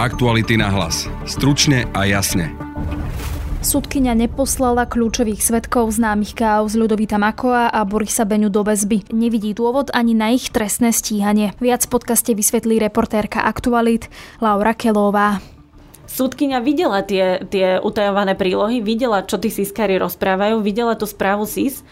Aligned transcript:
Aktuality 0.00 0.56
na 0.56 0.72
hlas. 0.72 1.12
Stručne 1.28 1.84
a 1.92 2.08
jasne. 2.08 2.56
Sudkynia 3.60 4.16
neposlala 4.16 4.88
kľúčových 4.88 5.44
svetkov 5.44 5.92
známych 5.92 6.32
káuz 6.32 6.72
Ľudovita 6.72 7.20
Makoa 7.20 7.68
a 7.68 7.84
Borisa 7.84 8.24
Beňu 8.24 8.48
do 8.48 8.64
väzby. 8.64 9.12
Nevidí 9.12 9.52
dôvod 9.52 9.92
ani 9.92 10.16
na 10.16 10.32
ich 10.32 10.48
trestné 10.48 10.96
stíhanie. 10.96 11.52
Viac 11.60 11.84
v 11.84 12.00
podcaste 12.00 12.32
vysvetlí 12.32 12.80
reportérka 12.80 13.44
Aktualit 13.44 14.08
Laura 14.40 14.72
Kelová. 14.72 15.44
Súdkynia 16.08 16.64
videla 16.64 17.04
tie, 17.04 17.44
tie 17.52 17.76
utajované 17.76 18.32
prílohy, 18.40 18.80
videla, 18.80 19.20
čo 19.20 19.36
tí 19.36 19.52
sískari 19.52 20.00
rozprávajú, 20.00 20.64
videla 20.64 20.96
tú 20.96 21.04
správu 21.04 21.44
SIS 21.44 21.84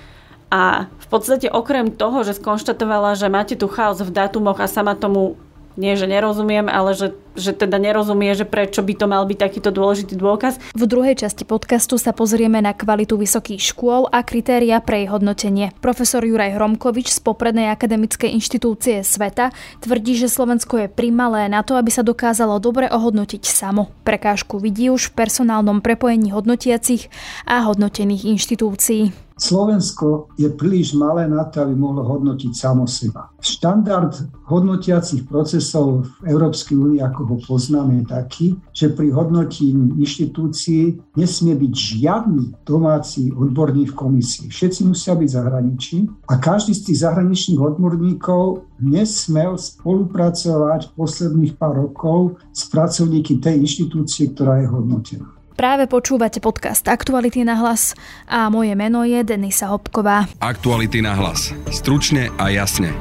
a 0.49 0.89
v 0.89 1.07
podstate 1.13 1.53
okrem 1.53 1.93
toho, 1.93 2.25
že 2.25 2.41
skonštatovala, 2.41 3.21
že 3.21 3.29
máte 3.29 3.53
tu 3.53 3.69
chaos 3.69 4.01
v 4.01 4.09
dátumoch 4.09 4.65
a 4.65 4.65
sama 4.65 4.97
tomu 4.97 5.37
nie, 5.79 5.95
že 5.95 6.11
nerozumiem, 6.11 6.67
ale 6.67 6.99
že, 6.99 7.15
že 7.39 7.55
teda 7.55 7.79
nerozumie, 7.79 8.35
že 8.35 8.43
prečo 8.43 8.83
by 8.83 8.95
to 8.99 9.07
mal 9.07 9.23
byť 9.23 9.39
takýto 9.39 9.71
dôležitý 9.71 10.19
dôkaz. 10.19 10.59
V 10.75 10.85
druhej 10.91 11.15
časti 11.15 11.47
podcastu 11.47 11.95
sa 12.03 12.11
pozrieme 12.11 12.59
na 12.59 12.75
kvalitu 12.75 13.15
vysokých 13.15 13.63
škôl 13.63 14.11
a 14.11 14.27
kritéria 14.27 14.83
pre 14.83 15.07
jej 15.07 15.09
hodnotenie. 15.15 15.71
Profesor 15.79 16.27
Juraj 16.27 16.59
Hromkovič 16.59 17.15
z 17.15 17.23
poprednej 17.23 17.71
akademickej 17.71 18.35
inštitúcie 18.35 19.07
Sveta 19.07 19.55
tvrdí, 19.79 20.19
že 20.19 20.27
Slovensko 20.27 20.83
je 20.83 20.89
primalé 20.91 21.47
na 21.47 21.63
to, 21.63 21.79
aby 21.79 21.95
sa 21.95 22.03
dokázalo 22.03 22.59
dobre 22.59 22.91
ohodnotiť 22.91 23.47
samo. 23.47 23.95
Prekážku 24.03 24.59
vidí 24.59 24.91
už 24.91 25.15
v 25.15 25.23
personálnom 25.23 25.79
prepojení 25.79 26.35
hodnotiacich 26.35 27.07
a 27.47 27.63
hodnotených 27.63 28.27
inštitúcií. 28.35 29.28
Slovensko 29.39 30.35
je 30.35 30.51
príliš 30.51 30.99
malé 30.99 31.31
na 31.31 31.47
to, 31.47 31.63
aby 31.63 31.79
mohlo 31.79 32.03
hodnotiť 32.03 32.51
samo 32.51 32.91
seba. 32.91 33.31
Štandard 33.39 34.19
hodnotiacich 34.51 35.31
procesov 35.31 36.11
v 36.19 36.35
Európskej 36.35 36.75
únii, 36.75 37.01
ako 37.07 37.21
ho 37.23 37.37
poznáme, 37.47 38.03
je 38.03 38.05
taký, 38.11 38.47
že 38.75 38.91
pri 38.91 39.15
hodnotení 39.15 39.95
inštitúcií 40.03 40.99
nesmie 41.15 41.55
byť 41.55 41.73
žiadny 41.73 42.45
domáci 42.67 43.31
odborník 43.31 43.95
v 43.95 43.99
komisii. 43.99 44.51
Všetci 44.51 44.91
musia 44.91 45.15
byť 45.15 45.29
zahraničí 45.31 46.11
a 46.27 46.35
každý 46.43 46.75
z 46.75 46.91
tých 46.91 47.07
zahraničných 47.07 47.63
odborníkov 47.63 48.67
nesmel 48.83 49.55
spolupracovať 49.55 50.99
posledných 50.99 51.55
pár 51.55 51.79
rokov 51.87 52.43
s 52.51 52.67
pracovníky 52.67 53.39
tej 53.39 53.63
inštitúcie, 53.63 54.35
ktorá 54.35 54.59
je 54.63 54.67
hodnotená. 54.67 55.38
Práve 55.59 55.91
počúvate 55.91 56.39
podcast 56.39 56.87
Aktuality 56.87 57.43
na 57.43 57.59
hlas 57.59 57.99
a 58.31 58.47
moje 58.47 58.79
meno 58.79 59.03
je 59.03 59.27
Denisa 59.27 59.67
Hopková. 59.75 60.31
Aktuality 60.39 61.03
na 61.03 61.19
hlas. 61.19 61.51
Stručne 61.75 62.31
a 62.39 62.47
jasne. 62.55 62.95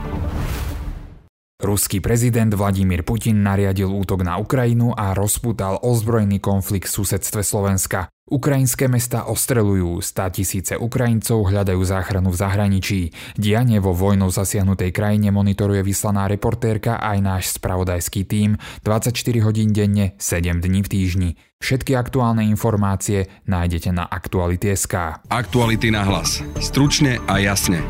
Ruský 1.62 2.02
prezident 2.02 2.50
Vladimír 2.50 3.06
Putin 3.06 3.46
nariadil 3.46 3.94
útok 3.94 4.26
na 4.26 4.42
Ukrajinu 4.42 4.90
a 4.90 5.14
rozputal 5.14 5.78
ozbrojený 5.86 6.42
konflikt 6.42 6.90
v 6.90 6.98
susedstve 6.98 7.46
Slovenska. 7.46 8.10
Ukrajinské 8.26 8.90
mesta 8.90 9.30
ostrelujú, 9.30 10.02
stá 10.02 10.28
tisíce 10.34 10.74
Ukrajincov 10.82 11.54
hľadajú 11.54 11.82
záchranu 11.86 12.34
v 12.34 12.42
zahraničí. 12.42 13.02
Dianie 13.38 13.78
vo 13.78 13.94
vojnou 13.94 14.34
zasiahnutej 14.34 14.90
krajine 14.92 15.30
monitoruje 15.30 15.86
vyslaná 15.86 16.26
reportérka 16.26 16.98
aj 16.98 17.18
náš 17.22 17.44
spravodajský 17.62 18.26
tím 18.26 18.58
24 18.82 19.14
hodín 19.46 19.72
denne, 19.72 20.18
7 20.18 20.58
dní 20.58 20.82
v 20.82 20.90
týždni. 20.90 21.30
Všetky 21.58 21.98
aktuálne 21.98 22.46
informácie 22.46 23.26
nájdete 23.50 23.90
na 23.90 24.06
Aktuality.sk. 24.06 25.26
Aktuality 25.26 25.90
na 25.90 26.06
hlas. 26.06 26.46
Stručne 26.62 27.18
a 27.26 27.42
jasne. 27.42 27.82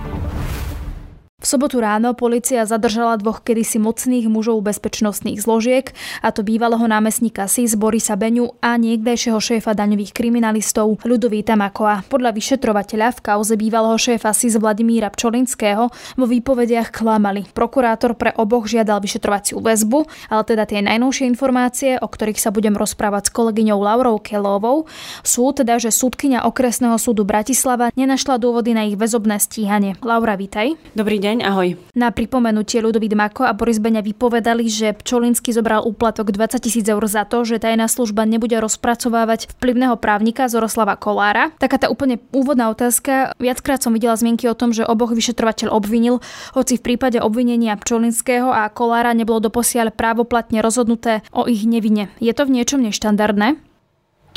V 1.38 1.46
sobotu 1.46 1.78
ráno 1.78 2.18
policia 2.18 2.66
zadržala 2.66 3.14
dvoch 3.22 3.46
kedysi 3.46 3.78
mocných 3.78 4.26
mužov 4.26 4.58
bezpečnostných 4.66 5.38
zložiek, 5.38 5.94
a 6.26 6.34
to 6.34 6.42
bývalého 6.42 6.82
námestníka 6.90 7.46
SIS 7.46 7.78
Borisa 7.78 8.18
Beňu 8.18 8.58
a 8.58 8.74
niekdejšieho 8.74 9.38
šéfa 9.38 9.78
daňových 9.78 10.18
kriminalistov 10.18 10.98
Ľudovíta 11.06 11.54
Makoa. 11.54 12.10
Podľa 12.10 12.34
vyšetrovateľa 12.34 13.14
v 13.14 13.20
kauze 13.22 13.54
bývalého 13.54 13.94
šéfa 14.02 14.34
SIS 14.34 14.58
Vladimíra 14.58 15.14
Pčolinského 15.14 15.94
vo 15.94 16.26
výpovediach 16.26 16.90
klamali. 16.90 17.46
Prokurátor 17.54 18.18
pre 18.18 18.34
oboch 18.34 18.66
žiadal 18.66 18.98
vyšetrovaciu 18.98 19.62
väzbu, 19.62 20.10
ale 20.34 20.42
teda 20.42 20.66
tie 20.66 20.82
najnovšie 20.82 21.30
informácie, 21.30 22.02
o 22.02 22.10
ktorých 22.10 22.42
sa 22.42 22.50
budem 22.50 22.74
rozprávať 22.74 23.30
s 23.30 23.34
kolegyňou 23.38 23.78
Laurou 23.78 24.18
Kelovou, 24.18 24.90
sú 25.22 25.54
teda, 25.54 25.78
že 25.78 25.94
súdkyňa 25.94 26.50
okresného 26.50 26.98
súdu 26.98 27.30
Bratislava 27.30 27.94
nenašla 27.94 28.42
dôvody 28.42 28.74
na 28.74 28.90
ich 28.90 28.98
väzobné 28.98 29.38
stíhanie. 29.38 30.02
Laura, 30.02 30.34
vítaj. 30.34 30.74
Dobrý 30.98 31.22
deň 31.22 31.27
deň, 31.28 31.44
ahoj. 31.44 31.76
Na 31.92 32.16
pripomenutie 32.16 32.80
Ľudovít 32.80 33.12
Mako 33.12 33.44
a 33.44 33.52
Boris 33.52 33.84
Beňa 33.84 34.00
vypovedali, 34.00 34.64
že 34.72 34.96
Pčolinsky 34.96 35.52
zobral 35.52 35.84
úplatok 35.84 36.32
20 36.32 36.64
tisíc 36.64 36.88
eur 36.88 37.04
za 37.04 37.28
to, 37.28 37.44
že 37.44 37.60
tajná 37.60 37.92
služba 37.92 38.24
nebude 38.24 38.56
rozpracovávať 38.56 39.52
vplyvného 39.60 40.00
právnika 40.00 40.48
Zoroslava 40.48 40.96
Kolára. 40.96 41.52
Taká 41.60 41.84
tá 41.84 41.88
úplne 41.92 42.24
úvodná 42.32 42.72
otázka. 42.72 43.36
Viackrát 43.44 43.84
som 43.84 43.92
videla 43.92 44.16
zmienky 44.16 44.48
o 44.48 44.56
tom, 44.56 44.72
že 44.72 44.88
oboch 44.88 45.12
vyšetrovateľ 45.12 45.76
obvinil, 45.76 46.24
hoci 46.56 46.80
v 46.80 46.86
prípade 46.96 47.20
obvinenia 47.20 47.76
Pčolinského 47.76 48.48
a 48.48 48.72
Kolára 48.72 49.12
nebolo 49.12 49.44
doposiaľ 49.44 49.92
právoplatne 49.92 50.64
rozhodnuté 50.64 51.28
o 51.36 51.44
ich 51.44 51.68
nevine. 51.68 52.08
Je 52.24 52.32
to 52.32 52.48
v 52.48 52.56
niečom 52.56 52.80
neštandardné? 52.80 53.67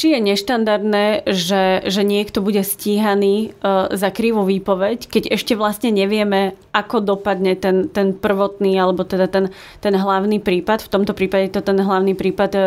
Či 0.00 0.16
je 0.16 0.20
neštandardné, 0.32 1.28
že, 1.28 1.84
že 1.84 2.00
niekto 2.08 2.40
bude 2.40 2.64
stíhaný 2.64 3.52
uh, 3.60 3.92
za 3.92 4.08
krivú 4.08 4.48
výpoveď, 4.48 5.04
keď 5.04 5.28
ešte 5.36 5.52
vlastne 5.60 5.92
nevieme, 5.92 6.56
ako 6.72 7.04
dopadne 7.04 7.52
ten, 7.52 7.92
ten 7.92 8.16
prvotný, 8.16 8.80
alebo 8.80 9.04
teda 9.04 9.28
ten, 9.28 9.52
ten 9.84 9.92
hlavný 9.92 10.40
prípad. 10.40 10.88
V 10.88 10.92
tomto 10.96 11.12
prípade 11.12 11.52
to 11.52 11.60
ten 11.60 11.76
hlavný 11.76 12.16
prípad 12.16 12.50
uh, 12.56 12.62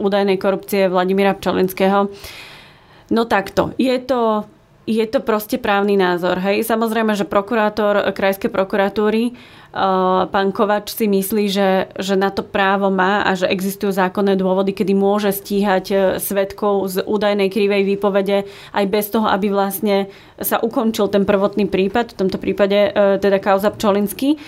údajnej 0.00 0.40
korupcie 0.40 0.88
Vladimíra 0.88 1.36
Pčolinského. 1.36 2.08
No 3.12 3.22
takto, 3.28 3.76
je 3.76 4.00
to 4.00 4.48
je 4.90 5.06
to 5.06 5.22
proste 5.22 5.62
právny 5.62 5.94
názor. 5.94 6.42
Hej? 6.42 6.66
Samozrejme, 6.66 7.14
že 7.14 7.22
prokurátor 7.22 8.10
krajskej 8.10 8.50
prokuratúry 8.50 9.38
pán 10.34 10.50
Kovač 10.50 10.90
si 10.90 11.06
myslí, 11.06 11.44
že, 11.46 11.70
že 11.94 12.18
na 12.18 12.34
to 12.34 12.42
právo 12.42 12.90
má 12.90 13.22
a 13.22 13.38
že 13.38 13.46
existujú 13.46 13.94
zákonné 13.94 14.34
dôvody, 14.34 14.74
kedy 14.74 14.98
môže 14.98 15.30
stíhať 15.30 15.84
e, 15.90 15.96
svetkov 16.18 16.90
z 16.90 17.06
údajnej 17.06 17.46
krivej 17.54 17.86
výpovede 17.86 18.50
aj 18.74 18.84
bez 18.90 19.14
toho, 19.14 19.30
aby 19.30 19.46
vlastne 19.54 20.10
sa 20.42 20.58
ukončil 20.58 21.06
ten 21.06 21.22
prvotný 21.22 21.70
prípad, 21.70 22.14
v 22.14 22.18
tomto 22.18 22.42
prípade 22.42 22.90
e, 22.90 23.22
teda 23.22 23.38
kauza 23.38 23.70
Pčolinsky. 23.70 24.42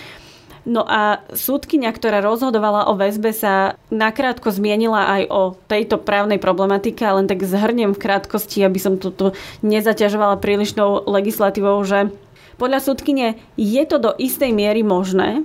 No 0.63 0.87
a 0.87 1.19
súdkynia, 1.35 1.91
ktorá 1.91 2.23
rozhodovala 2.23 2.87
o 2.87 2.95
väzbe, 2.95 3.35
sa 3.35 3.75
nakrátko 3.91 4.47
zmienila 4.47 5.19
aj 5.19 5.23
o 5.27 5.41
tejto 5.67 5.99
právnej 5.99 6.39
problematike, 6.39 7.03
len 7.03 7.27
tak 7.27 7.43
zhrnem 7.43 7.91
v 7.91 7.99
krátkosti, 7.99 8.63
aby 8.63 8.79
som 8.79 8.95
tu, 8.95 9.11
tu 9.11 9.35
nezaťažovala 9.59 10.39
prílišnou 10.39 11.03
legislatívou, 11.03 11.83
že 11.83 12.15
podľa 12.55 12.79
súdkyne 12.79 13.35
je 13.59 13.83
to 13.83 13.99
do 13.99 14.11
istej 14.15 14.55
miery 14.55 14.87
možné, 14.87 15.43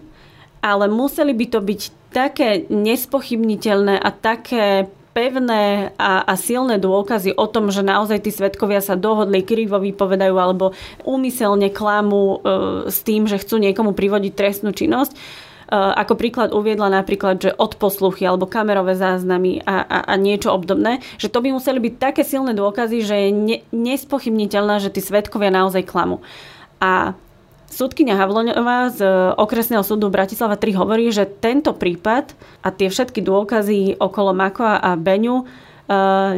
ale 0.62 0.86
museli 0.86 1.34
by 1.34 1.46
to 1.50 1.60
byť 1.66 1.80
také 2.14 2.48
nespochybniteľné 2.70 3.98
a 3.98 4.08
také 4.14 4.86
pevné 5.18 5.90
a, 5.98 6.22
a 6.22 6.38
silné 6.38 6.78
dôkazy 6.78 7.34
o 7.34 7.50
tom, 7.50 7.74
že 7.74 7.82
naozaj 7.82 8.22
tí 8.22 8.30
svetkovia 8.30 8.78
sa 8.78 8.94
dohodli, 8.94 9.42
krivo 9.42 9.82
vypovedajú 9.82 10.36
alebo 10.38 10.78
úmyselne 11.02 11.74
klamú 11.74 12.38
e, 12.38 12.86
s 12.86 13.02
tým, 13.02 13.26
že 13.26 13.42
chcú 13.42 13.58
niekomu 13.58 13.98
privodiť 13.98 14.32
trestnú 14.38 14.70
činnosť. 14.70 15.10
E, 15.10 15.18
ako 15.74 16.14
príklad 16.14 16.54
uviedla 16.54 17.02
napríklad, 17.02 17.42
že 17.42 17.50
odposluchy 17.50 18.22
alebo 18.30 18.46
kamerové 18.46 18.94
záznamy 18.94 19.66
a, 19.66 19.82
a, 19.82 19.98
a 20.06 20.14
niečo 20.14 20.54
obdobné, 20.54 21.02
že 21.18 21.26
to 21.26 21.42
by 21.42 21.50
museli 21.50 21.82
byť 21.82 21.94
také 21.98 22.22
silné 22.22 22.54
dôkazy, 22.54 23.02
že 23.02 23.16
je 23.18 23.30
ne, 23.34 23.58
nespochybniteľné, 23.74 24.78
že 24.78 24.94
tí 24.94 25.02
svetkovia 25.02 25.50
naozaj 25.50 25.82
klamú. 25.82 26.22
A 26.78 27.18
Súdkynia 27.68 28.16
Havloňová 28.16 28.88
z 28.90 29.00
okresného 29.36 29.84
súdu 29.84 30.08
Bratislava 30.08 30.56
3 30.56 30.72
hovorí, 30.80 31.12
že 31.12 31.28
tento 31.28 31.76
prípad 31.76 32.32
a 32.64 32.72
tie 32.72 32.88
všetky 32.88 33.20
dôkazy 33.20 34.00
okolo 34.00 34.32
Makoa 34.32 34.80
a 34.80 34.96
Beňu 34.96 35.42
e, 35.42 35.44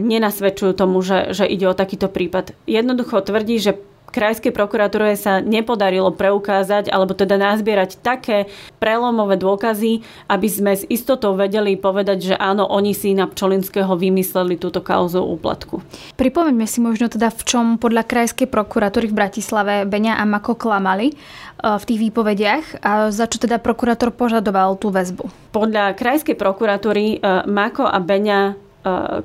nenasvedčujú 0.02 0.74
tomu, 0.74 1.00
že, 1.06 1.30
že 1.30 1.46
ide 1.46 1.70
o 1.70 1.78
takýto 1.78 2.10
prípad. 2.10 2.58
Jednoducho 2.66 3.22
tvrdí, 3.22 3.62
že 3.62 3.78
Krajskej 4.10 4.50
prokuratúre 4.50 5.14
sa 5.14 5.38
nepodarilo 5.38 6.10
preukázať 6.10 6.90
alebo 6.90 7.14
teda 7.14 7.38
nazbierať 7.38 8.02
také 8.02 8.50
prelomové 8.82 9.38
dôkazy, 9.38 10.02
aby 10.26 10.48
sme 10.50 10.74
s 10.74 10.82
istotou 10.90 11.38
vedeli 11.38 11.78
povedať, 11.78 12.32
že 12.32 12.34
áno, 12.34 12.66
oni 12.66 12.90
si 12.90 13.14
na 13.14 13.30
Pčolinského 13.30 13.94
vymysleli 13.94 14.58
túto 14.58 14.82
kauzu 14.82 15.22
úplatku. 15.22 15.80
Pripomeňme 16.18 16.66
si 16.66 16.82
možno 16.82 17.06
teda, 17.06 17.30
v 17.30 17.42
čom 17.46 17.66
podľa 17.78 18.02
Krajskej 18.04 18.50
prokuratúry 18.50 19.06
v 19.08 19.16
Bratislave 19.16 19.74
Beňa 19.86 20.18
a 20.18 20.24
Mako 20.26 20.58
klamali 20.58 21.10
e, 21.10 21.14
v 21.62 21.84
tých 21.86 22.00
výpovediach 22.10 22.64
a 22.82 22.90
za 23.14 23.30
čo 23.30 23.38
teda 23.38 23.62
prokurátor 23.62 24.10
požadoval 24.10 24.74
tú 24.76 24.90
väzbu? 24.90 25.54
Podľa 25.54 25.94
Krajskej 25.94 26.34
prokuratúry 26.34 27.18
e, 27.22 27.46
Mako 27.46 27.86
a 27.86 27.98
Beňa 28.02 28.69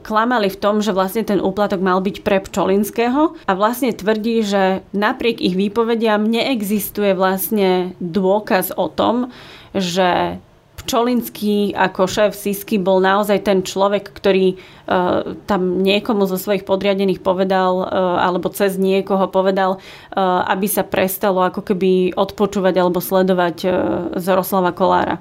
klamali 0.04 0.52
v 0.52 0.60
tom, 0.60 0.84
že 0.84 0.92
vlastne 0.92 1.24
ten 1.24 1.40
úplatok 1.40 1.80
mal 1.80 2.04
byť 2.04 2.28
pre 2.28 2.44
Pčolinského 2.44 3.40
a 3.48 3.52
vlastne 3.56 3.96
tvrdí, 3.96 4.44
že 4.44 4.84
napriek 4.92 5.40
ich 5.40 5.56
výpovediam 5.56 6.28
neexistuje 6.28 7.16
vlastne 7.16 7.96
dôkaz 8.04 8.75
o 8.75 8.92
tom, 8.92 9.31
že 9.72 10.40
Pčolinský 10.86 11.74
ako 11.74 12.06
šéf 12.06 12.38
Sisky 12.38 12.78
bol 12.78 13.02
naozaj 13.02 13.42
ten 13.48 13.66
človek, 13.66 14.12
ktorý 14.12 14.54
uh, 14.54 15.34
tam 15.50 15.81
niekomu 15.81 16.30
zo 16.30 16.38
svojich 16.38 16.62
podriadených 16.62 17.25
povedal 17.25 17.81
uh, 17.81 17.88
alebo 18.22 18.54
cez 18.54 18.78
niekoho 18.78 19.25
povedal, 19.31 19.81
uh, 19.81 20.46
aby 20.46 20.69
sa 20.69 20.86
prestalo 20.86 21.42
ako 21.42 21.66
keby 21.66 22.13
odpočúvať 22.13 22.75
alebo 22.78 23.01
sledovať 23.01 23.58
uh, 23.66 23.74
Zoroslava 24.22 24.75
Kolára. 24.78 25.18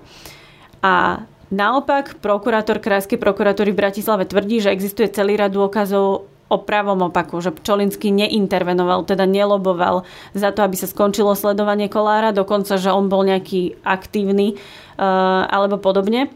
A 0.84 1.24
naopak 1.52 2.20
prokurátor 2.20 2.80
Krajskej 2.80 3.20
prokuratúry 3.20 3.72
v 3.72 3.80
Bratislave 3.80 4.24
tvrdí, 4.28 4.60
že 4.62 4.72
existuje 4.72 5.10
celý 5.10 5.36
rad 5.40 5.52
dôkazov 5.52 6.28
o 6.52 6.56
pravom 6.60 7.08
opaku, 7.08 7.40
že 7.40 7.50
Pčolinský 7.50 8.12
neintervenoval, 8.12 9.08
teda 9.08 9.24
neloboval 9.24 10.04
za 10.36 10.52
to, 10.52 10.60
aby 10.62 10.76
sa 10.76 10.86
skončilo 10.86 11.32
sledovanie 11.32 11.88
Kolára, 11.88 12.36
dokonca, 12.36 12.76
že 12.76 12.92
on 12.92 13.08
bol 13.08 13.24
nejaký 13.24 13.80
aktívny 13.82 14.54
uh, 14.54 15.48
alebo 15.48 15.80
podobne. 15.80 16.28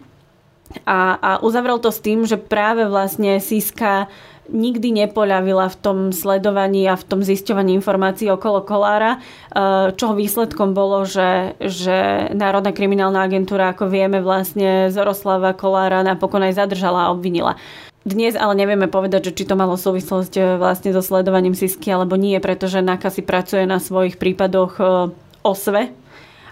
A, 0.85 1.17
a 1.17 1.31
uzavrel 1.41 1.81
to 1.81 1.88
s 1.88 2.00
tým, 2.05 2.29
že 2.29 2.37
práve 2.37 2.85
vlastne 2.85 3.41
Siska 3.41 4.12
nikdy 4.49 5.05
nepoľavila 5.05 5.69
v 5.69 5.76
tom 5.76 5.99
sledovaní 6.11 6.88
a 6.88 6.97
v 6.97 7.05
tom 7.05 7.20
zisťovaní 7.20 7.76
informácií 7.76 8.32
okolo 8.32 8.65
Kolára, 8.65 9.20
uh, 9.20 9.93
čo 9.93 10.17
výsledkom 10.17 10.73
bolo, 10.73 11.05
že, 11.05 11.56
že 11.61 12.29
Národná 12.32 12.73
kriminálna 12.73 13.29
agentúra, 13.29 13.76
ako 13.76 13.93
vieme, 13.93 14.25
vlastne 14.25 14.88
Zoroslava 14.88 15.53
Kolára 15.53 16.00
napokon 16.00 16.41
aj 16.49 16.65
zadržala 16.65 17.09
a 17.09 17.12
obvinila. 17.12 17.61
Dnes 18.09 18.32
ale 18.41 18.56
nevieme 18.56 18.88
povedať, 18.88 19.32
že 19.32 19.37
či 19.37 19.44
to 19.44 19.53
malo 19.53 19.76
súvislosť 19.76 20.32
e, 20.41 20.43
vlastne 20.56 20.97
so 20.97 21.05
sledovaním 21.05 21.53
Sisky 21.53 21.93
alebo 21.93 22.17
nie, 22.17 22.41
pretože 22.41 22.81
NAKA 22.81 23.12
si 23.12 23.20
pracuje 23.20 23.69
na 23.69 23.76
svojich 23.76 24.17
prípadoch 24.17 24.73
e, 24.81 24.85
osve 25.44 25.93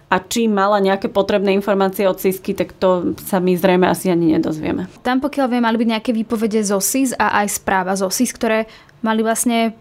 a 0.06 0.22
či 0.22 0.46
mala 0.46 0.78
nejaké 0.78 1.10
potrebné 1.10 1.50
informácie 1.58 2.06
od 2.06 2.22
SISky, 2.22 2.54
tak 2.54 2.78
to 2.78 3.18
sa 3.26 3.42
my 3.42 3.58
zrejme 3.58 3.90
asi 3.90 4.06
ani 4.06 4.38
nedozvieme. 4.38 4.86
Tam 5.02 5.18
pokiaľ 5.18 5.46
viem, 5.50 5.64
mali 5.66 5.82
byť 5.82 5.88
nejaké 5.98 6.10
výpovede 6.14 6.62
zo 6.62 6.78
SIS 6.78 7.18
a 7.18 7.42
aj 7.42 7.58
správa 7.58 7.98
zo 7.98 8.06
SIS, 8.06 8.30
ktoré 8.30 8.70
mali 9.02 9.26
vlastne, 9.26 9.74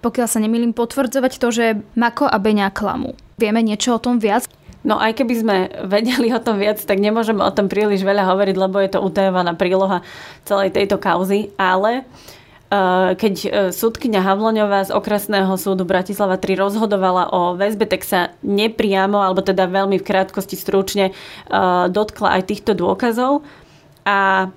pokiaľ 0.00 0.26
sa 0.26 0.40
nemýlim, 0.40 0.72
potvrdzovať 0.72 1.32
to, 1.36 1.48
že 1.52 1.64
Mako 2.00 2.24
a 2.24 2.40
Beňa 2.40 2.72
klamú. 2.72 3.12
Vieme 3.36 3.60
niečo 3.60 3.92
o 3.92 4.00
tom 4.00 4.16
viac? 4.16 4.48
No 4.88 4.96
aj 4.96 5.20
keby 5.20 5.34
sme 5.36 5.56
vedeli 5.84 6.32
o 6.32 6.40
tom 6.40 6.56
viac, 6.56 6.80
tak 6.80 6.96
nemôžeme 6.96 7.44
o 7.44 7.52
tom 7.52 7.68
príliš 7.68 8.00
veľa 8.06 8.24
hovoriť, 8.24 8.56
lebo 8.56 8.80
je 8.80 8.90
to 8.96 9.04
utajovaná 9.04 9.52
príloha 9.52 10.00
celej 10.48 10.72
tejto 10.72 10.96
kauzy, 10.96 11.52
ale 11.60 12.08
eh, 12.08 12.37
keď 13.16 13.34
eh, 13.44 13.50
súdkynia 13.72 14.20
Havloňová 14.20 14.84
z 14.84 14.90
okresného 14.92 15.56
súdu 15.56 15.88
Bratislava 15.88 16.36
3 16.36 16.52
rozhodovala 16.60 17.32
o 17.32 17.56
väzbe, 17.56 17.88
tak 17.88 18.04
sa 18.04 18.36
nepriamo, 18.44 19.24
alebo 19.24 19.40
teda 19.40 19.64
veľmi 19.64 19.96
v 19.96 20.04
krátkosti 20.04 20.60
stručne 20.60 21.10
eh, 21.10 21.84
dotkla 21.88 22.36
aj 22.40 22.42
týchto 22.44 22.76
dôkazov. 22.76 23.40
A 24.04 24.48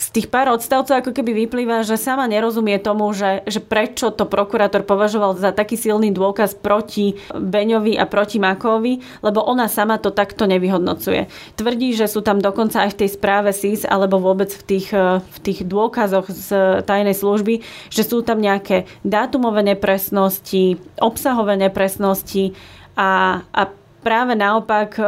z 0.00 0.08
tých 0.16 0.32
pár 0.32 0.48
odstavcov 0.48 0.96
ako 0.96 1.12
keby 1.12 1.44
vyplýva, 1.44 1.84
že 1.84 2.00
sama 2.00 2.24
nerozumie 2.24 2.80
tomu, 2.80 3.12
že, 3.12 3.44
že 3.44 3.60
prečo 3.60 4.08
to 4.08 4.24
prokurátor 4.24 4.80
považoval 4.88 5.36
za 5.36 5.52
taký 5.52 5.76
silný 5.76 6.08
dôkaz 6.08 6.56
proti 6.56 7.20
Beňovi 7.36 8.00
a 8.00 8.08
proti 8.08 8.40
Makovi, 8.40 9.04
lebo 9.20 9.44
ona 9.44 9.68
sama 9.68 10.00
to 10.00 10.08
takto 10.08 10.48
nevyhodnocuje. 10.48 11.28
Tvrdí, 11.60 11.92
že 11.92 12.08
sú 12.08 12.24
tam 12.24 12.40
dokonca 12.40 12.88
aj 12.88 12.96
v 12.96 12.98
tej 13.04 13.10
správe 13.12 13.52
SIS 13.52 13.84
alebo 13.84 14.16
vôbec 14.16 14.48
v 14.48 14.62
tých, 14.64 14.88
v 15.20 15.38
tých 15.44 15.68
dôkazoch 15.68 16.32
z 16.32 16.48
tajnej 16.88 17.14
služby, 17.14 17.60
že 17.92 18.02
sú 18.02 18.24
tam 18.24 18.40
nejaké 18.40 18.88
dátumové 19.04 19.60
nepresnosti, 19.60 20.80
obsahové 20.96 21.60
nepresnosti 21.60 22.56
a, 22.96 23.44
a 23.52 23.62
práve 24.00 24.32
naopak 24.32 24.96
e, 24.96 25.04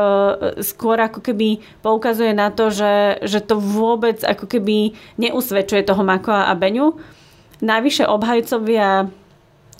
skôr 0.60 1.00
ako 1.00 1.24
keby 1.24 1.64
poukazuje 1.80 2.36
na 2.36 2.52
to, 2.52 2.68
že, 2.68 3.24
že 3.24 3.40
to 3.40 3.56
vôbec 3.56 4.20
ako 4.20 4.44
keby 4.46 4.92
neusvedčuje 5.16 5.82
toho 5.84 6.04
Makoa 6.04 6.48
a 6.48 6.54
Beňu. 6.54 7.00
Najvyššie 7.64 8.04
obhajcovia 8.04 8.88
e, 9.00 9.06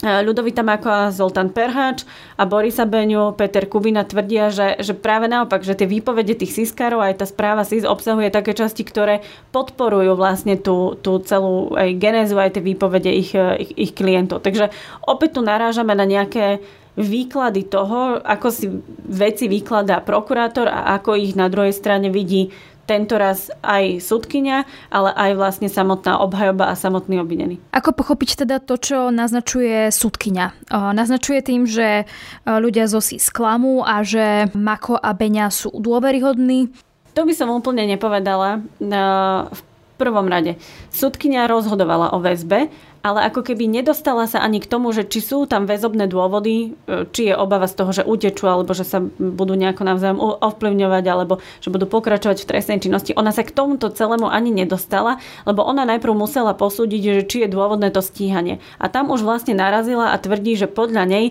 Ľudovita 0.01 0.65
Makoa, 0.65 1.13
Zoltán 1.13 1.53
Perháč 1.53 2.09
a 2.41 2.49
Borisa 2.49 2.89
Beňu, 2.89 3.37
Peter 3.37 3.69
Kubina 3.69 4.09
tvrdia, 4.09 4.49
že, 4.49 4.81
že 4.81 4.97
práve 4.97 5.29
naopak, 5.29 5.61
že 5.61 5.77
tie 5.77 5.85
výpovede 5.85 6.33
tých 6.33 6.57
siskárov 6.65 7.05
aj 7.05 7.21
tá 7.21 7.27
správa 7.29 7.69
SIS 7.69 7.85
obsahuje 7.85 8.33
také 8.33 8.57
časti, 8.57 8.81
ktoré 8.81 9.21
podporujú 9.53 10.17
vlastne 10.17 10.57
tú, 10.57 10.97
tú 10.97 11.21
celú 11.21 11.77
aj 11.77 12.01
genézu, 12.01 12.41
aj 12.41 12.57
tie 12.57 12.65
výpovede 12.65 13.13
ich, 13.13 13.37
ich, 13.37 13.71
ich 13.77 13.93
klientov. 13.93 14.41
Takže 14.41 14.73
opäť 15.05 15.37
tu 15.37 15.41
narážame 15.45 15.93
na 15.93 16.09
nejaké 16.09 16.65
výklady 16.99 17.73
toho, 17.73 18.21
ako 18.21 18.49
si 18.53 18.69
veci 19.09 19.49
vykladá 19.49 20.05
prokurátor 20.05 20.69
a 20.69 20.97
ako 21.01 21.17
ich 21.17 21.33
na 21.33 21.49
druhej 21.49 21.73
strane 21.73 22.13
vidí 22.13 22.53
tento 22.83 23.15
raz 23.15 23.47
aj 23.63 24.03
súdkynia, 24.03 24.67
ale 24.91 25.15
aj 25.15 25.31
vlastne 25.39 25.71
samotná 25.71 26.19
obhajoba 26.19 26.69
a 26.69 26.75
samotný 26.75 27.23
obvinený. 27.23 27.63
Ako 27.71 27.95
pochopiť 27.95 28.43
teda 28.43 28.59
to, 28.59 28.75
čo 28.75 29.15
naznačuje 29.15 29.89
súdkynia? 29.95 30.51
Naznačuje 30.69 31.41
tým, 31.47 31.63
že 31.65 32.11
ľudia 32.43 32.91
zo 32.91 32.99
si 32.99 33.23
sklamú 33.23 33.87
a 33.87 34.03
že 34.03 34.51
Mako 34.53 34.99
a 34.99 35.15
Beňa 35.15 35.55
sú 35.55 35.71
dôveryhodní? 35.73 36.75
To 37.15 37.23
by 37.23 37.33
som 37.33 37.55
úplne 37.55 37.87
nepovedala. 37.87 38.67
V 38.83 39.61
prvom 39.95 40.27
rade, 40.27 40.59
súdkynia 40.91 41.47
rozhodovala 41.47 42.11
o 42.11 42.19
väzbe 42.19 42.67
ale 43.03 43.27
ako 43.27 43.43
keby 43.43 43.67
nedostala 43.67 44.31
sa 44.31 44.39
ani 44.47 44.63
k 44.63 44.71
tomu, 44.71 44.95
že 44.95 45.03
či 45.03 45.19
sú 45.19 45.51
tam 45.51 45.67
väzobné 45.67 46.07
dôvody, 46.07 46.79
e, 46.87 47.11
či 47.11 47.29
je 47.29 47.35
obava 47.35 47.67
z 47.67 47.75
toho, 47.75 47.91
že 47.91 48.07
utečú, 48.07 48.47
alebo 48.47 48.71
že 48.79 48.87
sa 48.87 49.03
budú 49.19 49.59
nejako 49.59 49.83
navzájom 49.83 50.23
ovplyvňovať, 50.39 51.05
alebo 51.11 51.43
že 51.59 51.75
budú 51.75 51.91
pokračovať 51.91 52.47
v 52.47 52.49
trestnej 52.55 52.79
činnosti. 52.79 53.19
Ona 53.19 53.35
sa 53.35 53.43
k 53.43 53.51
tomuto 53.51 53.91
celému 53.91 54.31
ani 54.31 54.55
nedostala, 54.55 55.19
lebo 55.43 55.67
ona 55.67 55.83
najprv 55.83 56.15
musela 56.15 56.55
posúdiť, 56.55 57.03
že 57.03 57.23
či 57.27 57.37
je 57.43 57.51
dôvodné 57.51 57.91
to 57.91 57.99
stíhanie. 57.99 58.63
A 58.79 58.87
tam 58.87 59.11
už 59.11 59.27
vlastne 59.27 59.59
narazila 59.59 60.15
a 60.15 60.17
tvrdí, 60.23 60.55
že 60.55 60.71
podľa 60.71 61.03
nej 61.03 61.25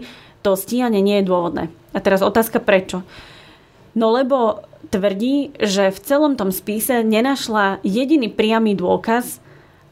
to 0.44 0.60
stíhanie 0.60 1.00
nie 1.00 1.24
je 1.24 1.28
dôvodné. 1.32 1.64
A 1.96 2.04
teraz 2.04 2.20
otázka 2.20 2.60
prečo. 2.60 3.08
No 3.96 4.12
lebo 4.12 4.68
tvrdí, 4.92 5.56
že 5.56 5.88
v 5.88 6.00
celom 6.04 6.36
tom 6.36 6.52
spise 6.52 7.00
nenašla 7.04 7.80
jediný 7.88 8.28
priamy 8.28 8.76
dôkaz, 8.76 9.40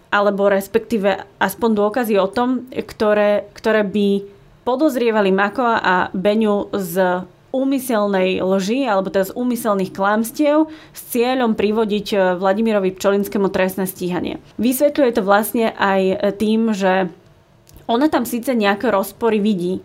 alebo 0.10 0.50
respektíve 0.50 1.26
aspoň 1.38 1.70
dôkazy 1.78 2.18
o 2.18 2.28
tom, 2.30 2.66
ktoré, 2.74 3.46
ktoré 3.54 3.86
by 3.86 4.26
podozrievali 4.66 5.34
Makoa 5.34 5.82
a 5.82 5.96
Beňu 6.14 6.70
z 6.74 7.26
úmyselnej 7.50 8.46
lži 8.46 8.86
alebo 8.86 9.10
teda 9.10 9.34
z 9.34 9.36
úmyselných 9.38 9.90
klamstiev 9.94 10.70
s 10.94 11.02
cieľom 11.10 11.58
privodiť 11.58 12.08
eh, 12.14 12.20
Vladimirovi 12.38 12.94
Pčolinskému 12.94 13.50
trestné 13.50 13.90
stíhanie. 13.90 14.38
Vysvetľuje 14.62 15.12
to 15.18 15.26
vlastne 15.26 15.74
aj 15.74 16.34
tým, 16.38 16.74
že 16.78 17.10
ona 17.90 18.06
tam 18.06 18.22
síce 18.30 18.54
nejaké 18.54 18.94
rozpory 18.94 19.42
vidí, 19.42 19.82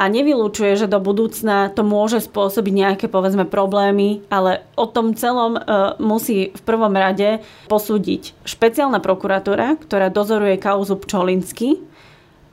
a 0.00 0.08
nevylúčuje, 0.08 0.80
že 0.80 0.88
do 0.88 0.96
budúcna 0.96 1.68
to 1.76 1.84
môže 1.84 2.24
spôsobiť 2.24 2.72
nejaké 2.72 3.06
povedzme 3.12 3.44
problémy, 3.44 4.24
ale 4.32 4.64
o 4.72 4.88
tom 4.88 5.12
celom 5.12 5.60
e, 5.60 5.62
musí 6.00 6.56
v 6.56 6.62
prvom 6.64 6.96
rade 6.96 7.44
posúdiť 7.68 8.32
špeciálna 8.48 9.04
prokuratúra, 9.04 9.76
ktorá 9.76 10.08
dozoruje 10.08 10.56
kauzu 10.56 10.96
Pčolinsky. 10.96 11.84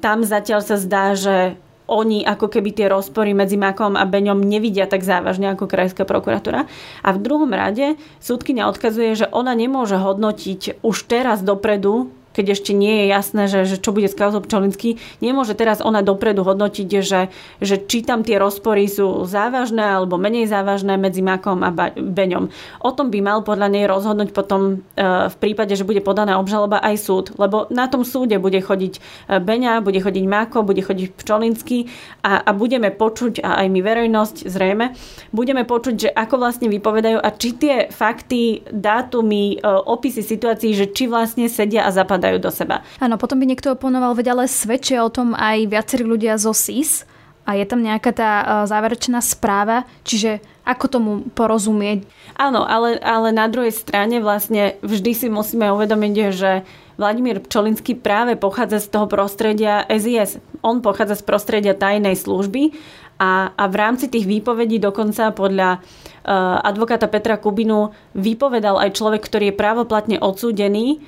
Tam 0.03 0.27
zatiaľ 0.27 0.59
sa 0.59 0.75
zdá, 0.75 1.15
že 1.15 1.55
oni 1.87 2.27
ako 2.27 2.51
keby 2.51 2.75
tie 2.75 2.91
rozpory 2.91 3.31
medzi 3.31 3.55
Makom 3.55 3.95
a 3.95 4.03
Beňom 4.03 4.43
nevidia 4.43 4.91
tak 4.91 5.07
závažne 5.07 5.55
ako 5.55 5.71
krajská 5.71 6.03
prokuratúra. 6.03 6.67
A 6.99 7.09
v 7.15 7.23
druhom 7.23 7.47
rade 7.47 7.95
súdkynia 8.19 8.67
odkazuje, 8.67 9.23
že 9.23 9.31
ona 9.31 9.55
nemôže 9.55 9.95
hodnotiť 9.95 10.83
už 10.83 11.07
teraz 11.07 11.39
dopredu 11.39 12.11
keď 12.37 12.53
ešte 12.53 12.77
nie 12.77 13.01
je 13.01 13.05
jasné, 13.09 13.49
že, 13.49 13.65
že 13.65 13.81
čo 13.81 13.89
bude 13.89 14.05
s 14.05 14.13
kauzou 14.13 14.45
Pčolinský, 14.45 15.01
nemôže 15.25 15.57
teraz 15.57 15.81
ona 15.81 16.05
dopredu 16.05 16.45
hodnotiť, 16.45 16.89
že, 17.01 17.33
že 17.57 17.75
či 17.81 18.05
tam 18.05 18.21
tie 18.21 18.37
rozpory 18.37 18.85
sú 18.85 19.25
závažné 19.25 19.81
alebo 19.81 20.21
menej 20.21 20.45
závažné 20.45 21.01
medzi 21.01 21.25
Makom 21.25 21.65
a 21.65 21.73
Beňom. 21.97 22.53
O 22.85 22.91
tom 22.93 23.09
by 23.09 23.19
mal 23.25 23.41
podľa 23.41 23.73
nej 23.73 23.89
rozhodnúť 23.89 24.37
potom 24.37 24.85
e, 24.93 25.05
v 25.33 25.35
prípade, 25.41 25.73
že 25.73 25.81
bude 25.81 26.05
podaná 26.05 26.37
obžaloba 26.37 26.77
aj 26.77 26.95
súd, 27.01 27.25
lebo 27.41 27.65
na 27.73 27.89
tom 27.89 28.05
súde 28.05 28.37
bude 28.37 28.61
chodiť 28.61 28.93
e, 28.93 28.99
Beňa, 29.41 29.81
bude 29.81 29.97
chodiť 29.97 30.25
Mako, 30.29 30.61
bude 30.61 30.85
chodiť 30.85 31.17
Pčolinský 31.17 31.89
a, 32.21 32.45
a 32.45 32.51
budeme 32.53 32.93
počuť, 32.93 33.41
a 33.41 33.65
aj 33.65 33.67
my 33.73 33.79
verejnosť 33.81 34.35
zrejme, 34.45 34.93
budeme 35.33 35.65
počuť, 35.65 35.95
že 35.95 36.09
ako 36.13 36.35
vlastne 36.37 36.67
vypovedajú 36.69 37.17
a 37.17 37.29
či 37.33 37.49
tie 37.57 37.75
fakty, 37.89 38.67
dátumy, 38.67 39.57
e, 39.57 39.65
opisy 39.65 40.21
situácií, 40.21 40.75
že 40.75 40.91
či 40.91 41.07
vlastne 41.07 41.47
sedia 41.47 41.87
a 41.87 41.95
zapadajú 41.95 42.26
zapadajú 42.27 42.43
do 42.43 42.51
seba. 42.51 42.83
Áno, 42.99 43.15
potom 43.15 43.39
by 43.39 43.45
niekto 43.47 43.71
oponoval, 43.73 44.11
veď 44.11 44.35
ale 44.35 44.51
svedčia 44.51 45.07
o 45.07 45.13
tom 45.13 45.31
aj 45.31 45.71
viacerí 45.71 46.03
ľudia 46.03 46.35
zo 46.35 46.51
SIS 46.51 47.07
a 47.47 47.55
je 47.55 47.63
tam 47.63 47.79
nejaká 47.79 48.11
tá 48.11 48.31
e, 48.43 48.45
záverečná 48.67 49.23
správa, 49.23 49.87
čiže 50.03 50.43
ako 50.67 50.85
tomu 50.91 51.11
porozumieť? 51.31 52.03
Áno, 52.35 52.67
ale, 52.67 52.99
ale 52.99 53.31
na 53.31 53.47
druhej 53.47 53.71
strane 53.71 54.19
vlastne 54.19 54.75
vždy 54.83 55.11
si 55.15 55.27
musíme 55.31 55.71
uvedomiť, 55.71 56.13
že 56.35 56.67
Vladimír 56.99 57.39
Pčolinský 57.39 57.95
práve 57.95 58.35
pochádza 58.35 58.83
z 58.83 58.91
toho 58.91 59.07
prostredia 59.07 59.87
SIS. 59.87 60.43
On 60.59 60.83
pochádza 60.83 61.21
z 61.21 61.23
prostredia 61.23 61.77
tajnej 61.77 62.17
služby 62.17 62.73
A, 63.21 63.53
a 63.53 63.63
v 63.69 63.75
rámci 63.77 64.09
tých 64.09 64.25
výpovedí 64.25 64.81
dokonca 64.81 65.29
podľa 65.29 65.77
uh, 65.77 66.57
advokáta 66.65 67.05
Petra 67.05 67.37
Kubinu 67.37 67.93
vypovedal 68.17 68.81
aj 68.81 68.97
človek, 68.97 69.21
ktorý 69.21 69.53
je 69.53 69.59
právoplatne 69.61 70.17
odsúdený 70.17 71.05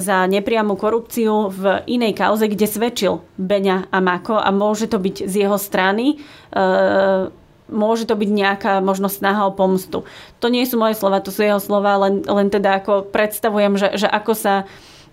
za 0.00 0.24
nepriamu 0.24 0.80
korupciu 0.80 1.52
v 1.52 1.84
inej 1.84 2.16
kauze, 2.16 2.48
kde 2.48 2.64
svedčil 2.64 3.20
Beňa 3.36 3.92
a 3.92 4.00
Mako 4.00 4.40
a 4.40 4.48
môže 4.48 4.88
to 4.88 4.96
byť 4.96 5.28
z 5.28 5.44
jeho 5.44 5.60
strany. 5.60 6.24
Uh, 6.56 7.28
môže 7.68 8.08
to 8.08 8.16
byť 8.16 8.30
nejaká 8.32 8.72
možnosť 8.80 9.20
snaha 9.20 9.42
o 9.44 9.52
pomstu. 9.52 10.08
To 10.40 10.46
nie 10.48 10.64
sú 10.64 10.80
moje 10.80 10.96
slova, 10.96 11.20
to 11.20 11.34
sú 11.34 11.44
jeho 11.44 11.60
slova, 11.60 12.00
len, 12.08 12.24
len 12.24 12.48
teda 12.48 12.80
ako 12.80 13.12
predstavujem, 13.12 13.76
že, 13.76 13.88
že 14.00 14.08
ako 14.08 14.32
sa 14.32 14.54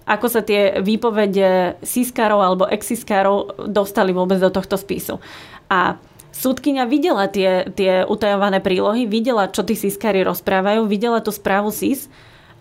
ako 0.04 0.28
sa 0.28 0.44
tie 0.44 0.84
výpovede 0.84 1.80
siskárov 1.80 2.40
alebo 2.44 2.68
exiskárov 2.68 3.72
dostali 3.72 4.12
vôbec 4.12 4.36
do 4.36 4.52
tohto 4.52 4.76
spisu. 4.76 5.24
A 5.72 5.96
súdkynia 6.36 6.84
videla 6.84 7.32
tie, 7.32 7.72
tie 7.72 8.04
utajované 8.04 8.60
prílohy, 8.60 9.08
videla, 9.08 9.48
čo 9.48 9.64
tí 9.64 9.80
siskári 9.80 10.28
rozprávajú, 10.28 10.92
videla 10.92 11.24
tú 11.24 11.32
správu 11.32 11.72
SIS 11.72 12.12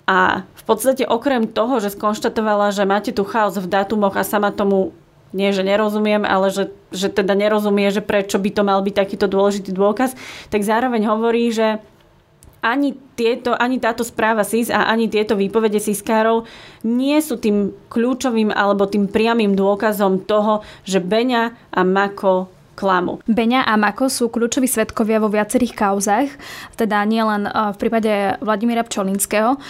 a 0.06 0.42
v 0.42 0.62
podstate 0.66 1.06
okrem 1.06 1.47
toho, 1.47 1.78
že 1.78 1.94
skonštatovala, 1.94 2.75
že 2.75 2.87
máte 2.87 3.14
tu 3.14 3.23
chaos 3.23 3.54
v 3.54 3.71
dátumoch 3.71 4.18
a 4.18 4.26
sama 4.26 4.50
tomu 4.50 4.90
nie, 5.32 5.49
že 5.49 5.64
nerozumiem, 5.64 6.28
ale 6.28 6.52
že, 6.52 6.68
že 6.92 7.09
teda 7.09 7.32
nerozumie, 7.32 7.88
že 7.88 8.04
prečo 8.04 8.37
by 8.37 8.50
to 8.52 8.62
mal 8.62 8.85
byť 8.85 8.94
takýto 8.94 9.26
dôležitý 9.32 9.73
dôkaz, 9.73 10.12
tak 10.52 10.61
zároveň 10.61 11.09
hovorí, 11.09 11.49
že 11.49 11.80
ani, 12.62 12.94
tieto, 13.18 13.59
ani 13.59 13.82
táto 13.82 14.06
správa 14.06 14.47
SIS 14.47 14.71
a 14.71 14.87
ani 14.87 15.11
tieto 15.11 15.35
výpovede 15.35 15.82
SISkárov 15.82 16.47
nie 16.87 17.18
sú 17.18 17.35
tým 17.35 17.75
kľúčovým 17.90 18.54
alebo 18.54 18.87
tým 18.87 19.11
priamým 19.11 19.59
dôkazom 19.59 20.23
toho, 20.23 20.62
že 20.87 21.02
Beňa 21.02 21.75
a 21.75 21.80
Mako 21.82 22.47
klamu. 22.75 23.21
Beňa 23.29 23.69
a 23.69 23.76
Mako 23.76 24.09
sú 24.09 24.25
kľúčoví 24.33 24.67
svetkovia 24.67 25.21
vo 25.21 25.29
viacerých 25.29 25.76
kauzách, 25.76 26.29
teda 26.76 27.05
nielen 27.05 27.47
v 27.47 27.76
prípade 27.76 28.41
Vladimíra 28.41 28.83
Pčolinského. 28.85 29.61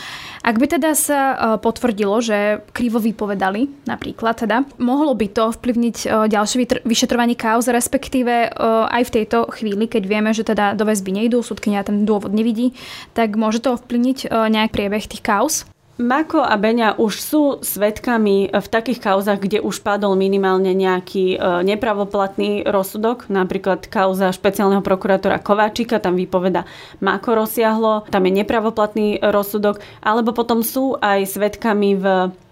Ak 0.43 0.59
by 0.59 0.67
teda 0.75 0.95
sa 0.99 1.21
e, 1.21 1.37
potvrdilo, 1.63 2.19
že 2.19 2.67
krivo 2.75 2.99
vypovedali 2.99 3.87
napríklad, 3.87 4.43
teda, 4.43 4.67
mohlo 4.83 5.15
by 5.15 5.31
to 5.31 5.55
vplyvniť 5.55 5.97
e, 6.03 6.07
ďalšie 6.27 6.83
vyšetrovanie 6.83 7.39
kauz, 7.39 7.71
respektíve 7.71 8.55
aj 8.89 9.03
v 9.07 9.15
tejto 9.23 9.47
chvíli, 9.55 9.87
keď 9.87 10.03
vieme, 10.07 10.31
že 10.35 10.43
teda 10.47 10.75
do 10.75 10.83
väzby 10.83 11.15
nejdú, 11.15 11.47
súdkynia 11.47 11.87
ten 11.87 12.03
dôvod 12.03 12.35
nevidí, 12.35 12.75
tak 13.15 13.39
môže 13.39 13.63
to 13.63 13.79
ovplyvniť 13.79 14.31
nejak 14.31 14.75
priebeh 14.75 15.05
tých 15.07 15.23
kauz? 15.23 15.67
Mako 16.01 16.41
a 16.41 16.57
Beňa 16.57 16.97
už 16.97 17.15
sú 17.21 17.43
svetkami 17.61 18.49
v 18.49 18.67
takých 18.73 19.13
kauzach, 19.13 19.37
kde 19.37 19.61
už 19.61 19.85
padol 19.85 20.17
minimálne 20.17 20.73
nejaký 20.73 21.37
nepravoplatný 21.69 22.65
rozsudok, 22.65 23.29
napríklad 23.29 23.93
kauza 23.93 24.33
špeciálneho 24.33 24.81
prokurátora 24.81 25.37
Kováčika, 25.37 26.01
tam 26.01 26.17
vypoveda 26.17 26.65
Mako 27.05 27.45
rozsiahlo, 27.45 28.09
tam 28.09 28.25
je 28.25 28.33
nepravoplatný 28.41 29.21
rozsudok, 29.21 29.85
alebo 30.01 30.33
potom 30.33 30.65
sú 30.65 30.97
aj 30.97 31.29
svetkami 31.29 32.01
v 32.01 32.05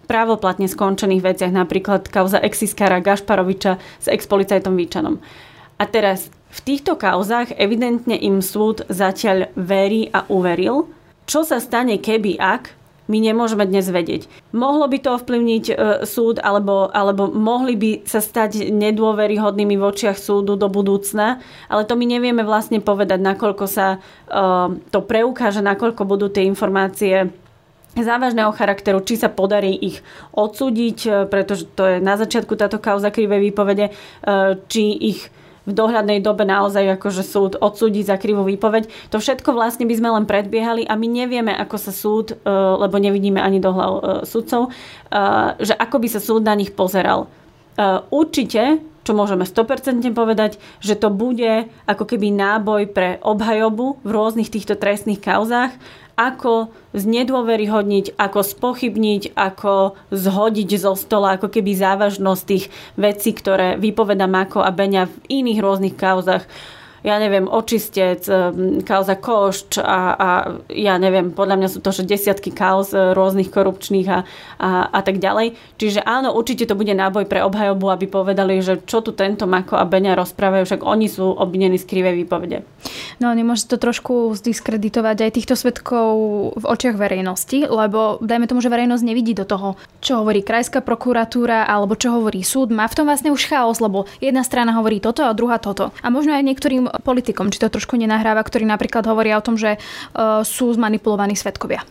právoplatne 0.05 0.69
skončených 0.69 1.25
veciach, 1.25 1.53
napríklad 1.55 2.13
kauza 2.13 2.45
exiskára 2.45 3.01
Gašparoviča 3.01 3.81
s 3.81 4.07
expolicajtom 4.13 4.77
Výčanom. 4.77 5.17
A 5.81 5.89
teraz 5.89 6.29
v 6.53 6.61
týchto 6.61 6.93
kauzách 7.01 7.57
evidentne 7.57 8.21
im 8.21 8.45
súd 8.45 8.85
zatiaľ 8.93 9.49
verí 9.57 10.13
a 10.13 10.29
uveril, 10.29 10.93
čo 11.25 11.41
sa 11.41 11.57
stane 11.57 11.97
keby 11.97 12.37
ak 12.37 12.77
my 13.11 13.19
nemôžeme 13.19 13.67
dnes 13.67 13.91
vedieť. 13.91 14.31
Mohlo 14.55 14.87
by 14.87 14.99
to 15.03 15.11
ovplyvniť 15.19 15.65
e, 15.67 15.75
súd, 16.07 16.39
alebo, 16.39 16.87
alebo 16.95 17.27
mohli 17.27 17.75
by 17.75 17.91
sa 18.07 18.23
stať 18.23 18.71
nedôveryhodnými 18.71 19.75
v 19.75 19.83
očiach 19.83 20.15
súdu 20.15 20.55
do 20.55 20.71
budúcna, 20.71 21.43
ale 21.67 21.83
to 21.83 21.99
my 21.99 22.07
nevieme 22.07 22.47
vlastne 22.47 22.79
povedať, 22.79 23.19
nakoľko 23.19 23.65
sa 23.67 23.99
e, 23.99 24.39
to 24.95 24.99
preukáže, 25.03 25.59
nakoľko 25.59 26.07
budú 26.07 26.31
tie 26.31 26.47
informácie 26.47 27.35
závažného 27.99 28.55
charakteru, 28.55 29.03
či 29.03 29.19
sa 29.19 29.27
podarí 29.27 29.75
ich 29.75 29.99
odsúdiť, 30.31 30.99
e, 31.03 31.11
pretože 31.27 31.67
to 31.75 31.83
je 31.83 31.97
na 31.99 32.15
začiatku 32.15 32.55
táto 32.55 32.79
kauza 32.79 33.11
krivé 33.11 33.43
výpovede, 33.43 33.91
e, 33.91 33.93
či 34.71 34.95
ich 34.95 35.21
v 35.69 35.73
dohľadnej 35.73 36.25
dobe 36.25 36.49
naozaj 36.49 37.01
akože 37.01 37.23
súd 37.25 37.53
odsúdi 37.61 38.01
za 38.01 38.17
krivú 38.17 38.47
výpoveď. 38.47 38.89
To 39.13 39.21
všetko 39.21 39.53
vlastne 39.53 39.85
by 39.85 39.95
sme 39.97 40.09
len 40.13 40.25
predbiehali 40.25 40.89
a 40.89 40.97
my 40.97 41.07
nevieme, 41.09 41.53
ako 41.53 41.77
sa 41.77 41.93
súd, 41.93 42.33
e, 42.33 42.35
lebo 42.53 42.97
nevidíme 42.97 43.41
ani 43.41 43.61
do 43.61 43.71
hlav 43.73 43.93
e, 43.93 44.03
sudcov, 44.25 44.69
e, 44.69 44.71
že 45.61 45.75
ako 45.77 45.97
by 46.01 46.09
sa 46.09 46.21
súd 46.21 46.43
na 46.47 46.57
nich 46.57 46.73
pozeral. 46.73 47.29
Určite, 48.13 48.77
čo 49.09 49.17
môžeme 49.17 49.49
100% 49.49 50.05
povedať, 50.13 50.61
že 50.85 51.01
to 51.01 51.09
bude 51.09 51.65
ako 51.89 52.05
keby 52.05 52.29
náboj 52.29 52.93
pre 52.93 53.17
obhajobu 53.25 54.05
v 54.05 54.11
rôznych 54.13 54.53
týchto 54.53 54.77
trestných 54.77 55.25
kauzách 55.25 55.73
ako 56.19 56.75
znedôveryhodniť, 56.97 58.19
ako 58.19 58.41
spochybniť, 58.43 59.37
ako 59.39 59.95
zhodiť 60.11 60.71
zo 60.79 60.99
stola, 60.99 61.37
ako 61.39 61.51
keby 61.51 61.77
závažnosť 61.77 62.43
tých 62.47 62.67
vecí, 62.99 63.31
ktoré 63.35 63.79
vypoveda 63.79 64.27
Mako 64.27 64.65
a 64.65 64.71
Beňa 64.75 65.07
v 65.07 65.15
iných 65.43 65.63
rôznych 65.63 65.95
kauzach 65.95 66.49
ja 67.01 67.17
neviem, 67.17 67.49
očistec, 67.49 68.25
kauza 68.85 69.17
košč 69.17 69.81
a, 69.81 70.01
a 70.15 70.29
ja 70.69 71.01
neviem, 71.01 71.33
podľa 71.33 71.57
mňa 71.57 71.69
sú 71.73 71.79
to 71.81 71.91
že 71.91 72.05
desiatky 72.05 72.53
kauz 72.53 72.93
e, 72.93 73.17
rôznych 73.17 73.49
korupčných 73.49 74.09
a, 74.11 74.19
a, 74.61 74.71
a 74.93 75.01
tak 75.01 75.19
ďalej. 75.19 75.57
Čiže 75.81 76.05
áno, 76.05 76.37
určite 76.37 76.69
to 76.69 76.77
bude 76.77 76.93
náboj 76.93 77.25
pre 77.25 77.41
obhajobu, 77.41 77.87
aby 77.89 78.07
povedali, 78.07 78.61
že 78.61 78.85
čo 78.85 79.01
tu 79.01 79.17
tento 79.17 79.49
Mako 79.49 79.81
a 79.81 79.89
Beňa 79.89 80.19
rozprávajú, 80.19 80.63
však 80.69 80.83
oni 80.85 81.07
sú 81.09 81.33
obvinení 81.33 81.81
z 81.81 81.89
krivej 81.89 82.15
výpovede. 82.25 82.63
No, 83.21 83.33
nemôže 83.33 83.69
to 83.69 83.81
trošku 83.81 84.37
zdiskreditovať 84.37 85.17
aj 85.25 85.31
týchto 85.37 85.55
svetkov 85.57 86.13
v 86.57 86.65
očiach 86.65 86.97
verejnosti, 86.97 87.65
lebo 87.69 88.21
dajme 88.21 88.49
tomu, 88.49 88.61
že 88.61 88.73
verejnosť 88.73 89.05
nevidí 89.05 89.33
do 89.33 89.49
toho, 89.49 89.81
čo 90.05 90.21
hovorí 90.21 90.45
krajská 90.45 90.85
prokuratúra 90.85 91.65
alebo 91.65 91.97
čo 91.97 92.13
hovorí 92.17 92.45
súd. 92.45 92.73
Má 92.73 92.89
v 92.89 92.97
tom 92.97 93.07
vlastne 93.09 93.33
už 93.33 93.49
chaos, 93.49 93.81
lebo 93.81 94.05
jedna 94.21 94.45
strana 94.45 94.77
hovorí 94.77 95.01
toto 95.01 95.25
a 95.25 95.37
druhá 95.37 95.57
toto. 95.63 95.93
A 96.05 96.09
možno 96.13 96.37
aj 96.37 96.45
niektorým 96.45 96.90
politikom, 97.07 97.55
či 97.55 97.63
to 97.63 97.71
trošku 97.71 97.95
nenahráva, 97.95 98.43
ktorí 98.43 98.67
napríklad 98.67 99.07
hovoria 99.07 99.39
o 99.39 99.45
tom, 99.45 99.55
že 99.55 99.79
uh, 99.79 100.43
sú 100.43 100.75
zmanipulovaní 100.75 101.39
svetkovia. 101.39 101.87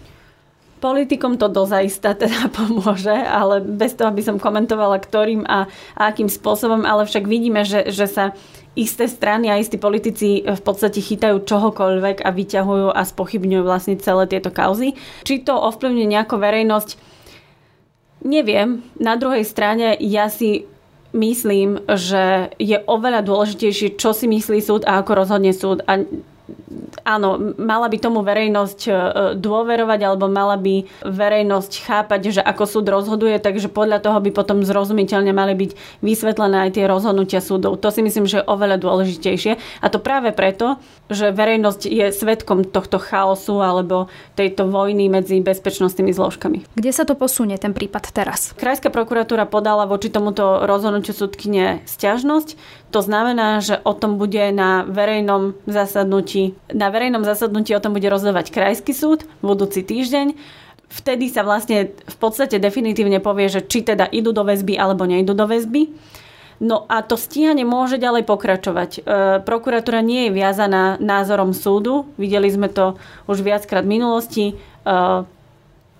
Politikom 0.79 1.35
to 1.35 1.51
dozaista 1.51 2.15
teda 2.15 2.47
pomôže, 2.57 3.11
ale 3.11 3.59
bez 3.59 3.95
toho, 3.99 4.11
aby 4.11 4.23
som 4.23 4.39
komentovala 4.39 4.99
ktorým 4.99 5.43
a, 5.43 5.67
a 5.95 6.01
akým 6.11 6.31
spôsobom, 6.31 6.87
ale 6.87 7.03
však 7.03 7.27
vidíme, 7.27 7.67
že, 7.67 7.91
že 7.91 8.07
sa 8.07 8.31
isté 8.79 9.11
strany 9.11 9.51
a 9.51 9.59
istí 9.59 9.75
politici 9.75 10.45
v 10.47 10.61
podstate 10.63 11.03
chytajú 11.03 11.43
čohokoľvek 11.43 12.23
a 12.23 12.29
vyťahujú 12.31 12.87
a 12.95 13.01
spochybňujú 13.03 13.63
vlastne 13.67 13.99
celé 13.99 14.23
tieto 14.31 14.55
kauzy. 14.55 14.95
Či 15.27 15.43
to 15.43 15.51
ovplyvňuje 15.57 16.07
nejako 16.07 16.39
verejnosť, 16.39 16.89
neviem. 18.23 18.79
Na 18.95 19.19
druhej 19.19 19.43
strane 19.43 19.99
ja 19.99 20.31
si 20.31 20.63
myslím, 21.13 21.81
že 21.89 22.53
je 22.61 22.77
oveľa 22.85 23.25
dôležitejšie, 23.25 23.97
čo 23.97 24.13
si 24.13 24.29
myslí 24.29 24.59
súd 24.61 24.81
a 24.85 25.01
ako 25.01 25.11
rozhodne 25.17 25.53
súd. 25.53 25.81
A 25.89 26.05
áno, 27.03 27.55
mala 27.57 27.87
by 27.89 27.97
tomu 27.99 28.21
verejnosť 28.21 28.79
e, 28.87 28.91
dôverovať 29.37 29.99
alebo 30.05 30.25
mala 30.29 30.55
by 30.55 30.85
verejnosť 31.05 31.71
chápať, 31.85 32.21
že 32.39 32.41
ako 32.41 32.63
súd 32.65 32.85
rozhoduje, 32.89 33.37
takže 33.41 33.71
podľa 33.71 34.03
toho 34.03 34.17
by 34.21 34.31
potom 34.33 34.61
zrozumiteľne 34.63 35.33
mali 35.33 35.53
byť 35.55 35.71
vysvetlené 36.05 36.69
aj 36.69 36.79
tie 36.79 36.85
rozhodnutia 36.85 37.41
súdov. 37.43 37.81
To 37.81 37.89
si 37.89 38.01
myslím, 38.05 38.29
že 38.29 38.41
je 38.41 38.49
oveľa 38.49 38.77
dôležitejšie. 38.79 39.59
A 39.83 39.87
to 39.91 39.99
práve 39.99 40.31
preto, 40.31 40.79
že 41.09 41.33
verejnosť 41.33 41.81
je 41.89 42.05
svetkom 42.13 42.63
tohto 42.69 43.01
chaosu 43.01 43.59
alebo 43.59 44.07
tejto 44.37 44.69
vojny 44.69 45.09
medzi 45.09 45.41
bezpečnostnými 45.41 46.13
zložkami. 46.13 46.69
Kde 46.77 46.91
sa 46.93 47.03
to 47.03 47.17
posunie, 47.17 47.57
ten 47.57 47.73
prípad 47.73 48.13
teraz? 48.13 48.53
Krajská 48.55 48.93
prokuratúra 48.93 49.49
podala 49.49 49.89
voči 49.89 50.13
tomuto 50.13 50.63
rozhodnutiu 50.63 51.17
súdkyne 51.17 51.81
stiažnosť. 51.89 52.55
To 52.89 53.05
znamená, 53.05 53.61
že 53.61 53.77
o 53.85 53.93
tom 53.93 54.17
bude 54.17 54.41
na 54.53 54.85
verejnom 54.85 55.57
zasadnutí, 55.69 56.38
na 56.73 56.87
verejnom 56.89 57.23
zasadnutí 57.23 57.73
o 57.75 57.83
tom 57.83 57.95
bude 57.95 58.07
rozhodovať 58.07 58.51
Krajský 58.53 58.93
súd 58.93 59.25
budúci 59.39 59.85
týždeň. 59.85 60.35
Vtedy 60.89 61.29
sa 61.29 61.45
vlastne 61.45 61.93
v 61.93 62.17
podstate 62.17 62.57
definitívne 62.57 63.21
povie, 63.21 63.45
že 63.45 63.61
či 63.61 63.85
teda 63.85 64.09
idú 64.09 64.33
do 64.33 64.41
väzby 64.41 64.73
alebo 64.73 65.05
nejdú 65.05 65.37
do 65.37 65.45
väzby. 65.45 65.93
No 66.59 66.83
a 66.91 66.99
to 67.05 67.15
stíhanie 67.15 67.63
môže 67.63 67.95
ďalej 67.95 68.27
pokračovať. 68.27 68.91
E, 68.99 69.01
prokuratúra 69.47 70.03
nie 70.03 70.27
je 70.27 70.35
viazaná 70.35 70.99
názorom 70.99 71.55
súdu. 71.55 72.11
Videli 72.19 72.51
sme 72.51 72.67
to 72.67 72.99
už 73.31 73.39
viackrát 73.39 73.87
v 73.87 73.95
minulosti. 73.95 74.45
E, 74.51 74.53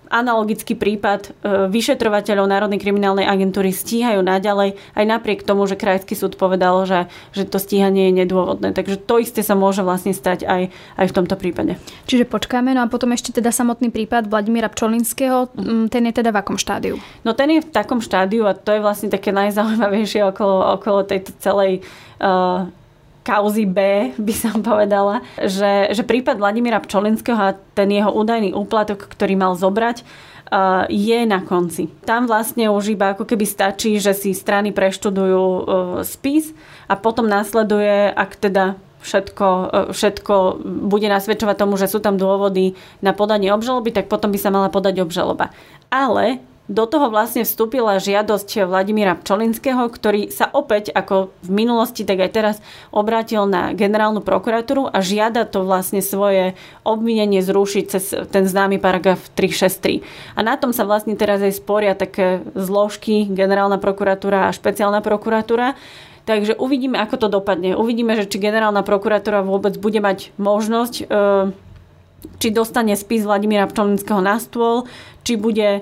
analogický 0.10 0.74
prípad 0.74 1.22
e, 1.22 1.30
vyšetrovateľov 1.70 2.50
Národnej 2.50 2.82
kriminálnej 2.82 3.30
agentúry 3.30 3.70
stíhajú 3.70 4.26
naďalej, 4.26 4.76
aj 4.98 5.06
napriek 5.06 5.46
tomu, 5.46 5.70
že 5.70 5.78
Krajský 5.78 6.18
súd 6.18 6.36
povedal, 6.36 6.84
že, 6.90 7.08
že 7.32 7.46
to 7.46 7.62
stíhanie 7.62 8.10
je 8.10 8.26
nedôvodné. 8.26 8.74
Takže 8.74 8.98
to 8.98 9.22
isté 9.22 9.46
sa 9.46 9.54
môže 9.54 9.86
vlastne 9.86 10.12
stať 10.12 10.50
aj, 10.50 10.74
aj 10.98 11.06
v 11.06 11.16
tomto 11.16 11.38
prípade. 11.38 11.78
Čiže 12.10 12.26
počkáme, 12.26 12.74
no 12.74 12.84
a 12.84 12.92
potom 12.92 13.14
ešte 13.14 13.32
teda 13.32 13.54
samotný 13.54 13.94
prípad 13.94 14.28
Vladimíra 14.28 14.68
Pčolinského, 14.68 15.54
ten 15.88 16.04
je 16.10 16.14
teda 16.14 16.34
v 16.34 16.38
akom 16.42 16.58
štádiu? 16.58 16.98
No 17.22 17.38
ten 17.38 17.54
je 17.54 17.62
v 17.62 17.70
takom 17.70 18.02
štádiu 18.02 18.50
a 18.50 18.58
to 18.58 18.74
je 18.74 18.82
vlastne 18.82 19.14
také 19.14 19.30
najzaujímavejšie 19.30 20.26
okolo, 20.34 20.76
okolo 20.82 21.06
tejto 21.06 21.32
celej 21.38 21.86
uh, 22.20 22.66
kauzy 23.30 23.70
B, 23.70 24.10
by 24.18 24.34
som 24.34 24.66
povedala, 24.66 25.22
že, 25.38 25.94
že 25.94 26.02
prípad 26.02 26.42
Vladimíra 26.42 26.82
Pčolinského 26.82 27.38
a 27.38 27.54
ten 27.78 27.94
jeho 27.94 28.10
údajný 28.10 28.58
úplatok, 28.58 29.06
ktorý 29.06 29.38
mal 29.38 29.54
zobrať, 29.54 30.02
je 30.90 31.20
na 31.30 31.46
konci. 31.46 31.94
Tam 32.10 32.26
vlastne 32.26 32.74
už 32.74 32.98
iba 32.98 33.14
ako 33.14 33.30
keby 33.30 33.46
stačí, 33.46 34.02
že 34.02 34.18
si 34.18 34.34
strany 34.34 34.74
preštudujú 34.74 35.70
spis 36.02 36.58
a 36.90 36.98
potom 36.98 37.30
následuje, 37.30 38.10
ak 38.10 38.34
teda 38.42 38.74
všetko, 39.06 39.48
všetko 39.94 40.36
bude 40.90 41.06
nasvedčovať 41.06 41.54
tomu, 41.54 41.78
že 41.78 41.86
sú 41.86 42.02
tam 42.02 42.18
dôvody 42.18 42.74
na 43.06 43.14
podanie 43.14 43.54
obžaloby, 43.54 43.94
tak 43.94 44.10
potom 44.10 44.34
by 44.34 44.40
sa 44.42 44.50
mala 44.50 44.74
podať 44.74 45.06
obžaloba. 45.06 45.54
Ale 45.94 46.42
do 46.70 46.86
toho 46.86 47.10
vlastne 47.10 47.42
vstúpila 47.42 47.98
žiadosť 47.98 48.70
Vladimíra 48.70 49.18
Pčolinského, 49.18 49.90
ktorý 49.90 50.30
sa 50.30 50.46
opäť, 50.54 50.94
ako 50.94 51.34
v 51.42 51.50
minulosti, 51.50 52.06
tak 52.06 52.22
aj 52.22 52.32
teraz 52.32 52.56
obrátil 52.94 53.50
na 53.50 53.74
generálnu 53.74 54.22
prokuratúru 54.22 54.86
a 54.86 55.02
žiada 55.02 55.50
to 55.50 55.66
vlastne 55.66 56.06
svoje 56.06 56.54
obvinenie 56.86 57.42
zrušiť 57.42 57.84
cez 57.90 58.14
ten 58.30 58.46
známy 58.46 58.78
paragraf 58.78 59.18
363. 59.34 60.06
A 60.38 60.46
na 60.46 60.62
tom 60.62 60.70
sa 60.70 60.86
vlastne 60.86 61.18
teraz 61.18 61.42
aj 61.42 61.58
sporia 61.58 61.98
také 61.98 62.46
zložky, 62.54 63.26
generálna 63.26 63.82
prokuratúra 63.82 64.46
a 64.46 64.56
špeciálna 64.56 65.02
prokuratúra. 65.02 65.74
Takže 66.30 66.54
uvidíme, 66.62 67.02
ako 67.02 67.26
to 67.26 67.28
dopadne. 67.34 67.74
Uvidíme, 67.74 68.14
že 68.14 68.30
či 68.30 68.38
generálna 68.38 68.86
prokuratúra 68.86 69.42
vôbec 69.42 69.74
bude 69.82 69.98
mať 69.98 70.30
možnosť 70.38 70.94
e, 71.02 71.04
či 72.38 72.54
dostane 72.54 72.94
spis 72.94 73.26
Vladimíra 73.26 73.66
Pčolinského 73.66 74.22
na 74.22 74.38
stôl, 74.38 74.86
či 75.26 75.34
bude 75.34 75.82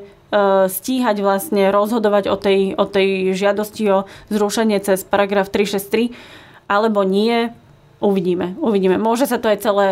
stíhať 0.68 1.24
vlastne, 1.24 1.72
rozhodovať 1.72 2.28
o 2.28 2.36
tej, 2.36 2.76
o 2.76 2.84
tej 2.84 3.32
žiadosti 3.32 3.84
o 3.88 3.98
zrušenie 4.28 4.80
cez 4.84 5.08
paragraf 5.08 5.48
363, 5.48 6.12
alebo 6.68 7.08
nie, 7.08 7.48
uvidíme. 8.00 8.54
Uvidíme. 8.60 9.00
Môže 9.00 9.26
sa 9.26 9.42
to 9.42 9.50
aj 9.50 9.64
celé 9.64 9.88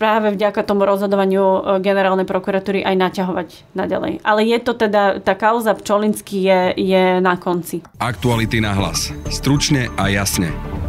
práve 0.00 0.32
vďaka 0.32 0.64
tomu 0.64 0.88
rozhodovaniu 0.88 1.44
e, 1.44 1.60
generálnej 1.84 2.24
prokuratúry 2.24 2.80
aj 2.82 2.96
naťahovať 2.96 3.48
naďalej. 3.76 4.12
Ale 4.24 4.40
je 4.46 4.58
to 4.62 4.72
teda, 4.72 5.20
tá 5.20 5.36
kauza 5.36 5.76
Pčolinský 5.76 6.38
je, 6.42 6.60
je 6.78 7.04
na 7.20 7.36
konci. 7.36 7.84
Aktuality 8.00 8.62
na 8.62 8.72
hlas. 8.72 9.12
Stručne 9.28 9.92
a 10.00 10.08
jasne. 10.08 10.81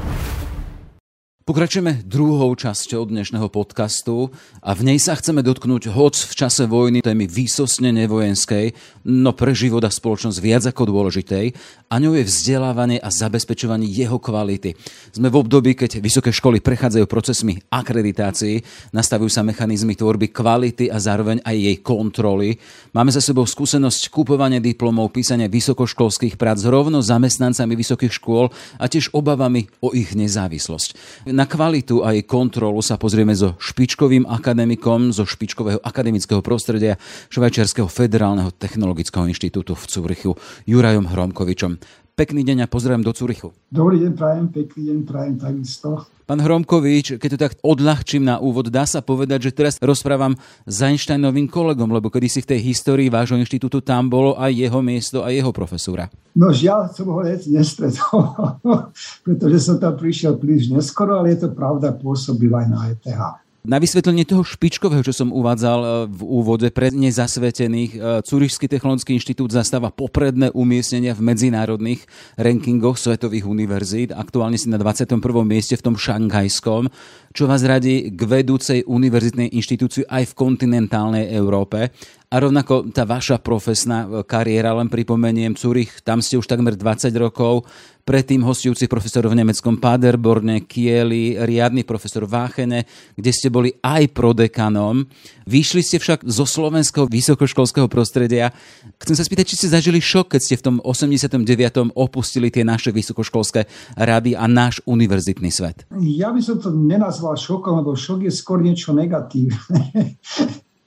Pokračujeme 1.44 2.08
druhou 2.08 2.56
časťou 2.56 3.04
dnešného 3.12 3.52
podcastu 3.52 4.32
a 4.64 4.72
v 4.72 4.88
nej 4.88 4.96
sa 4.96 5.12
chceme 5.12 5.44
dotknúť 5.44 5.92
hoc 5.92 6.16
v 6.16 6.34
čase 6.40 6.64
vojny 6.64 7.04
témy 7.04 7.28
výsostne 7.28 7.92
nevojenskej, 7.92 8.72
no 9.04 9.36
pre 9.36 9.52
život 9.52 9.84
a 9.84 9.92
spoločnosť 9.92 10.40
viac 10.40 10.64
ako 10.64 10.88
dôležitej 10.88 11.52
a 11.92 12.00
ňou 12.00 12.16
je 12.16 12.24
vzdelávanie 12.24 12.96
a 12.96 13.12
zabezpečovanie 13.12 13.92
jeho 13.92 14.24
kvality. 14.24 14.72
Sme 15.12 15.28
v 15.28 15.44
období, 15.44 15.76
keď 15.76 16.00
vysoké 16.00 16.32
školy 16.32 16.64
prechádzajú 16.64 17.04
procesmi 17.12 17.60
akreditácií, 17.68 18.64
nastavujú 18.96 19.28
sa 19.28 19.44
mechanizmy 19.44 20.00
tvorby 20.00 20.32
kvality 20.32 20.88
a 20.88 20.96
zároveň 20.96 21.44
aj 21.44 21.60
jej 21.60 21.78
kontroly. 21.84 22.56
Máme 22.96 23.12
za 23.12 23.20
sebou 23.20 23.44
skúsenosť 23.44 24.16
kupovania 24.16 24.64
diplomov, 24.64 25.12
písania 25.12 25.52
vysokoškolských 25.52 26.40
prác 26.40 26.64
rovno 26.64 27.04
zamestnancami 27.04 27.76
vysokých 27.76 28.16
škôl 28.16 28.48
a 28.80 28.88
tiež 28.88 29.12
obavami 29.12 29.68
o 29.84 29.92
ich 29.92 30.16
nezávislosť. 30.16 30.96
Na 31.34 31.50
kvalitu 31.50 32.06
a 32.06 32.14
jej 32.14 32.30
kontrolu 32.30 32.78
sa 32.86 33.02
pozrieme 33.02 33.34
so 33.34 33.58
špičkovým 33.58 34.30
akademikom 34.30 35.10
zo 35.10 35.26
špičkového 35.26 35.82
akademického 35.82 36.46
prostredia 36.46 36.94
Švajčiarského 37.34 37.90
federálneho 37.90 38.54
technologického 38.54 39.26
inštitútu 39.26 39.74
v 39.74 39.84
Cúrichu 39.90 40.38
Jurajom 40.70 41.10
Hromkovičom. 41.10 41.82
Pekný 42.14 42.46
deň 42.46 42.58
a 42.62 42.68
pozdravím 42.70 43.02
do 43.02 43.10
Cúrichu. 43.10 43.58
Dobrý 43.74 43.98
deň, 44.06 44.14
prajem, 44.14 44.46
pekný 44.54 44.86
deň, 44.86 44.98
prajem 45.02 45.34
takisto. 45.42 46.06
Pán 46.30 46.46
Hromkovič, 46.46 47.18
keď 47.18 47.30
to 47.34 47.40
tak 47.42 47.54
odľahčím 47.66 48.22
na 48.22 48.38
úvod, 48.38 48.70
dá 48.70 48.86
sa 48.86 49.02
povedať, 49.02 49.50
že 49.50 49.56
teraz 49.58 49.82
rozprávam 49.82 50.38
s 50.62 50.78
Einsteinovým 50.86 51.50
kolegom, 51.50 51.90
lebo 51.90 52.14
kedy 52.14 52.30
si 52.30 52.46
v 52.46 52.54
tej 52.54 52.70
histórii 52.70 53.10
vášho 53.10 53.34
inštitútu 53.42 53.82
tam 53.82 54.14
bolo 54.14 54.38
aj 54.38 54.54
jeho 54.54 54.78
miesto 54.86 55.26
a 55.26 55.34
jeho 55.34 55.50
profesúra. 55.50 56.14
No 56.38 56.54
žiaľ, 56.54 56.94
som 56.94 57.10
ho 57.10 57.18
hneď 57.18 57.50
nestretol, 57.50 58.30
pretože 59.26 59.66
som 59.66 59.82
tam 59.82 59.98
prišiel 59.98 60.38
príliš 60.38 60.70
neskoro, 60.70 61.18
ale 61.18 61.34
je 61.34 61.50
to 61.50 61.50
pravda, 61.50 61.98
pôsobil 61.98 62.54
aj 62.54 62.68
na 62.70 62.94
ETH. 62.94 63.43
Na 63.64 63.80
vysvetlenie 63.80 64.28
toho 64.28 64.44
špičkového, 64.44 65.08
čo 65.08 65.16
som 65.16 65.32
uvádzal 65.32 65.80
e, 65.80 65.88
v 66.12 66.22
úvode 66.28 66.68
pre 66.76 66.92
nezasvetených, 66.92 67.92
e, 67.96 68.00
Curišský 68.20 68.68
technologický 68.68 69.16
inštitút 69.16 69.56
zastáva 69.56 69.88
popredné 69.88 70.52
umiestnenia 70.52 71.16
v 71.16 71.32
medzinárodných 71.32 72.04
rankingoch 72.36 73.00
svetových 73.00 73.48
univerzít. 73.48 74.12
Aktuálne 74.12 74.60
si 74.60 74.68
na 74.68 74.76
21. 74.76 75.16
mieste 75.48 75.80
v 75.80 75.86
tom 75.88 75.96
šanghajskom, 75.96 76.92
čo 77.34 77.50
vás 77.50 77.66
radí 77.66 78.14
k 78.14 78.22
vedúcej 78.30 78.86
univerzitnej 78.86 79.58
inštitúcii 79.58 80.06
aj 80.06 80.32
v 80.32 80.38
kontinentálnej 80.38 81.34
Európe. 81.34 81.90
A 82.34 82.42
rovnako 82.42 82.90
tá 82.90 83.06
vaša 83.06 83.38
profesná 83.38 84.10
e, 84.10 84.26
kariéra, 84.26 84.74
len 84.74 84.90
pripomeniem, 84.90 85.54
Zurich, 85.54 86.02
tam 86.02 86.18
ste 86.18 86.42
už 86.42 86.50
takmer 86.50 86.74
20 86.74 87.14
rokov, 87.14 87.70
predtým 88.04 88.44
hostujúci 88.44 88.90
profesor 88.90 89.24
v 89.30 89.38
nemeckom 89.38 89.80
Paderborne, 89.80 90.68
Kieli, 90.68 91.40
riadny 91.40 91.88
profesor 91.88 92.28
v 92.28 92.36
Áchene, 92.36 92.80
kde 93.16 93.32
ste 93.32 93.48
boli 93.48 93.72
aj 93.80 94.12
prodekanom. 94.12 95.08
Vyšli 95.48 95.86
ste 95.86 96.02
však 96.04 96.28
zo 96.28 96.44
slovenského 96.44 97.08
vysokoškolského 97.08 97.88
prostredia. 97.88 98.52
Chcem 99.00 99.16
sa 99.16 99.24
spýtať, 99.24 99.46
či 99.48 99.58
ste 99.64 99.72
zažili 99.72 100.04
šok, 100.04 100.36
keď 100.36 100.42
ste 100.44 100.56
v 100.60 100.64
tom 100.68 100.76
89. 100.84 101.48
opustili 101.96 102.52
tie 102.52 102.68
naše 102.68 102.92
vysokoškolské 102.92 103.70
rady 103.96 104.36
a 104.36 104.50
náš 104.52 104.84
univerzitný 104.84 105.48
svet. 105.48 105.88
Ja 105.96 106.36
by 106.36 106.42
som 106.44 106.60
to 106.60 106.76
nenazval 106.76 107.23
šokom, 107.32 107.80
lebo 107.80 107.96
šok 107.96 108.28
je 108.28 108.34
skôr 108.36 108.60
niečo 108.60 108.92
negatívne. 108.92 110.20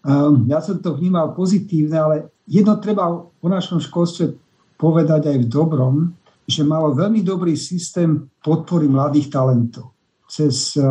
Um, 0.05 0.45
ja 0.53 0.61
som 0.61 0.77
to 0.77 0.93
vnímal 0.93 1.33
pozitívne, 1.33 1.97
ale 1.97 2.17
jedno 2.45 2.77
treba 2.77 3.09
o 3.17 3.49
našom 3.49 3.81
školstve 3.81 4.37
povedať 4.77 5.33
aj 5.33 5.37
v 5.41 5.49
dobrom, 5.49 6.13
že 6.45 6.61
malo 6.61 6.93
veľmi 6.93 7.25
dobrý 7.25 7.57
systém 7.57 8.29
podpory 8.45 8.87
mladých 8.87 9.33
talentov 9.33 9.97
cez 10.27 10.75
eh, 10.77 10.85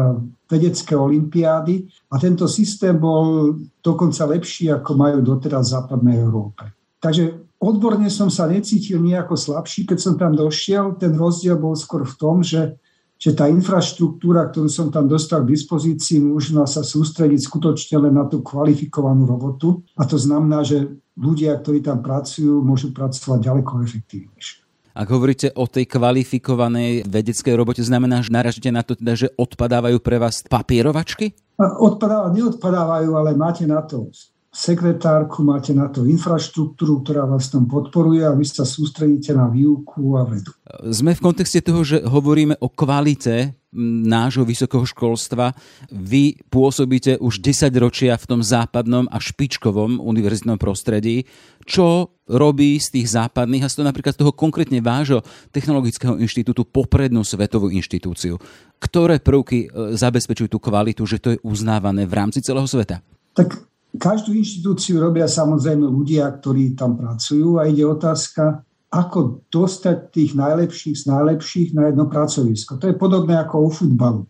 vedecké 0.47 0.95
olimpiády 0.95 1.85
a 2.11 2.15
tento 2.17 2.47
systém 2.47 2.95
bol 2.95 3.59
dokonca 3.83 4.23
lepší, 4.31 4.71
ako 4.71 4.91
majú 4.95 5.17
doteraz 5.21 5.69
v 5.69 5.73
západnej 5.75 6.17
Európe. 6.23 6.71
Takže 7.03 7.53
odborne 7.59 8.07
som 8.09 8.31
sa 8.31 8.47
necítil 8.47 9.03
nejako 9.03 9.35
slabší, 9.35 9.85
keď 9.85 9.97
som 9.99 10.15
tam 10.15 10.33
došiel. 10.33 10.95
Ten 10.97 11.13
rozdiel 11.13 11.59
bol 11.59 11.75
skôr 11.75 12.07
v 12.07 12.15
tom, 12.15 12.41
že, 12.41 12.79
že 13.15 13.31
tá 13.31 13.47
infraštruktúra, 13.47 14.51
ktorú 14.51 14.67
som 14.67 14.91
tam 14.91 15.07
dostal 15.07 15.47
k 15.47 15.55
dispozícii, 15.55 16.19
možno 16.19 16.67
sa 16.67 16.83
sústrediť 16.83 17.41
skutočne 17.47 18.07
len 18.07 18.13
na 18.13 18.27
tú 18.27 18.43
kvalifikovanú 18.43 19.23
robotu. 19.23 19.81
A 19.95 20.03
to 20.03 20.19
znamená, 20.19 20.67
že 20.67 20.99
ľudia, 21.15 21.55
ktorí 21.55 21.79
tam 21.79 22.03
pracujú, 22.03 22.59
môžu 22.59 22.91
pracovať 22.91 23.39
ďaleko 23.39 23.71
efektívnejšie. 23.87 24.65
Ak 24.95 25.11
hovoríte 25.11 25.51
o 25.59 25.67
tej 25.67 25.91
kvalifikovanej 25.91 27.03
vedeckej 27.03 27.51
robote, 27.51 27.83
znamená, 27.83 28.23
že 28.23 28.31
naražite 28.31 28.71
na 28.71 28.79
to, 28.79 28.95
teda, 28.95 29.27
že 29.27 29.27
odpadávajú 29.35 29.99
pre 29.99 30.15
vás 30.23 30.39
papierovačky? 30.47 31.35
Odpadávajú, 31.59 32.31
neodpadávajú, 32.31 33.09
ale 33.11 33.35
máte 33.35 33.67
na 33.67 33.83
to 33.83 34.07
sekretárku, 34.55 35.43
máte 35.43 35.75
na 35.75 35.91
to 35.91 36.07
infraštruktúru, 36.07 37.03
ktorá 37.03 37.27
vás 37.27 37.51
tam 37.51 37.67
podporuje 37.67 38.23
a 38.23 38.31
vy 38.31 38.47
sa 38.47 38.63
sústredíte 38.63 39.35
na 39.35 39.51
výuku 39.51 40.15
a 40.15 40.23
vedu. 40.23 40.55
Sme 40.87 41.11
v 41.11 41.23
kontexte 41.27 41.59
toho, 41.59 41.83
že 41.83 41.99
hovoríme 41.99 42.55
o 42.63 42.71
kvalite 42.71 43.59
nášho 44.07 44.47
vysokého 44.47 44.87
školstva. 44.87 45.51
Vy 45.91 46.39
pôsobíte 46.47 47.19
už 47.19 47.43
10 47.43 47.67
ročia 47.75 48.15
v 48.15 48.25
tom 48.31 48.39
západnom 48.39 49.11
a 49.11 49.19
špičkovom 49.19 49.99
univerzitnom 49.99 50.55
prostredí. 50.55 51.27
Čo 51.67 52.15
robí 52.31 52.79
z 52.79 52.95
tých 52.95 53.11
západných 53.11 53.67
a 53.67 53.69
z 53.69 53.75
toho 53.75 53.85
napríklad 53.91 54.15
z 54.15 54.23
toho 54.23 54.31
konkrétne 54.31 54.79
vášho 54.79 55.19
technologického 55.51 56.15
inštitútu 56.15 56.63
poprednú 56.63 57.27
svetovú 57.27 57.67
inštitúciu? 57.67 58.39
Ktoré 58.79 59.19
prvky 59.19 59.67
e, 59.67 59.99
zabezpečujú 59.99 60.55
tú 60.55 60.59
kvalitu, 60.63 61.03
že 61.03 61.19
to 61.19 61.35
je 61.35 61.41
uznávané 61.43 62.07
v 62.07 62.15
rámci 62.15 62.39
celého 62.39 62.65
sveta? 62.65 63.03
Tak 63.35 63.74
Každú 63.95 64.33
inštitúciu 64.33 64.97
robia 64.97 65.29
samozrejme 65.29 65.85
ľudia, 65.85 66.27
ktorí 66.27 66.73
tam 66.73 66.97
pracujú 66.97 67.61
a 67.61 67.69
ide 67.69 67.85
otázka, 67.85 68.65
ako 68.89 69.43
dostať 69.51 70.15
tých 70.15 70.31
najlepších 70.39 70.95
z 70.95 71.03
najlepších 71.11 71.69
na 71.75 71.91
jedno 71.91 72.07
pracovisko. 72.07 72.79
To 72.79 72.87
je 72.87 72.95
podobné 72.95 73.35
ako 73.35 73.67
u 73.67 73.69
futbalu. 73.69 74.21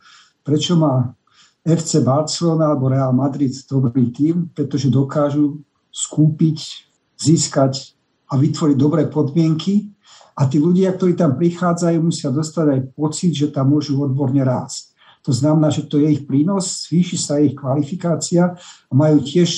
Prečo 0.41 0.73
má 0.73 1.13
FC 1.61 2.01
Barcelona 2.01 2.73
alebo 2.73 2.89
Real 2.89 3.13
Madrid 3.13 3.53
dobrý 3.69 4.09
tým? 4.09 4.49
Pretože 4.53 4.89
dokážu 4.89 5.61
skúpiť, 5.93 6.89
získať 7.21 7.93
a 8.29 8.41
vytvoriť 8.41 8.77
dobré 8.77 9.05
podmienky 9.05 9.93
a 10.35 10.49
tí 10.49 10.59
ľudia, 10.59 10.91
ktorí 10.97 11.13
tam 11.15 11.37
prichádzajú, 11.37 11.97
musia 12.01 12.33
dostať 12.33 12.65
aj 12.67 12.81
pocit, 12.97 13.31
že 13.31 13.53
tam 13.53 13.71
môžu 13.71 13.95
odborne 14.01 14.41
rásť. 14.41 14.94
To 15.25 15.33
znamená, 15.33 15.73
že 15.73 15.89
to 15.89 15.97
je 15.97 16.07
ich 16.13 16.23
prínos, 16.29 16.85
zvýši 16.85 17.17
sa 17.17 17.41
ich 17.41 17.57
kvalifikácia 17.57 18.53
a 18.61 18.93
majú 18.93 19.25
tiež 19.25 19.49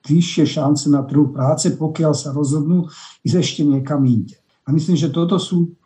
vyššie 0.00 0.56
šance 0.56 0.88
na 0.88 1.04
trhu 1.04 1.28
práce, 1.28 1.68
pokiaľ 1.76 2.12
sa 2.16 2.32
rozhodnú 2.32 2.88
ísť 3.20 3.36
ešte 3.36 3.62
niekam 3.68 4.00
inde. 4.08 4.40
A 4.64 4.72
myslím, 4.72 4.96
že 4.96 5.12
toto 5.12 5.36
sú 5.36 5.76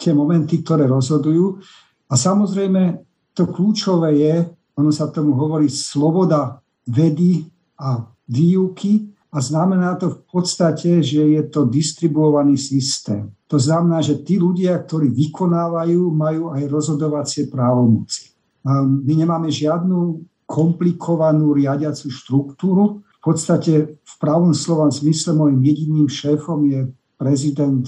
tie 0.00 0.16
momenty, 0.16 0.64
ktoré 0.64 0.88
rozhodujú. 0.88 1.60
A 2.08 2.14
samozrejme, 2.16 3.04
to 3.36 3.44
kľúčové 3.52 4.16
je, 4.16 4.34
ono 4.78 4.88
sa 4.88 5.12
tomu 5.12 5.36
hovorí 5.36 5.68
sloboda 5.68 6.64
vedy 6.88 7.44
a 7.76 8.08
výuky 8.24 9.12
a 9.28 9.44
znamená 9.44 10.00
to 10.00 10.16
v 10.16 10.20
podstate, 10.24 11.04
že 11.04 11.20
je 11.20 11.42
to 11.52 11.68
distribuovaný 11.68 12.56
systém. 12.56 13.28
To 13.52 13.60
znamená, 13.60 14.00
že 14.00 14.24
tí 14.24 14.40
ľudia, 14.40 14.76
ktorí 14.80 15.12
vykonávajú, 15.12 16.00
majú 16.08 16.56
aj 16.56 16.62
rozhodovacie 16.68 17.52
právomoci. 17.52 18.37
My 18.66 19.12
nemáme 19.14 19.52
žiadnu 19.52 20.24
komplikovanú 20.48 21.52
riadiacu 21.52 22.08
štruktúru. 22.08 23.04
V 23.18 23.20
podstate 23.20 24.00
v 24.00 24.14
pravom 24.16 24.56
slova 24.56 24.88
zmysle 24.88 25.36
môjim 25.36 25.60
jediným 25.60 26.08
šéfom 26.08 26.64
je 26.64 26.88
prezident 27.18 27.84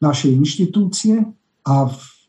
našej 0.00 0.30
inštitúcie 0.38 1.26
a 1.66 1.74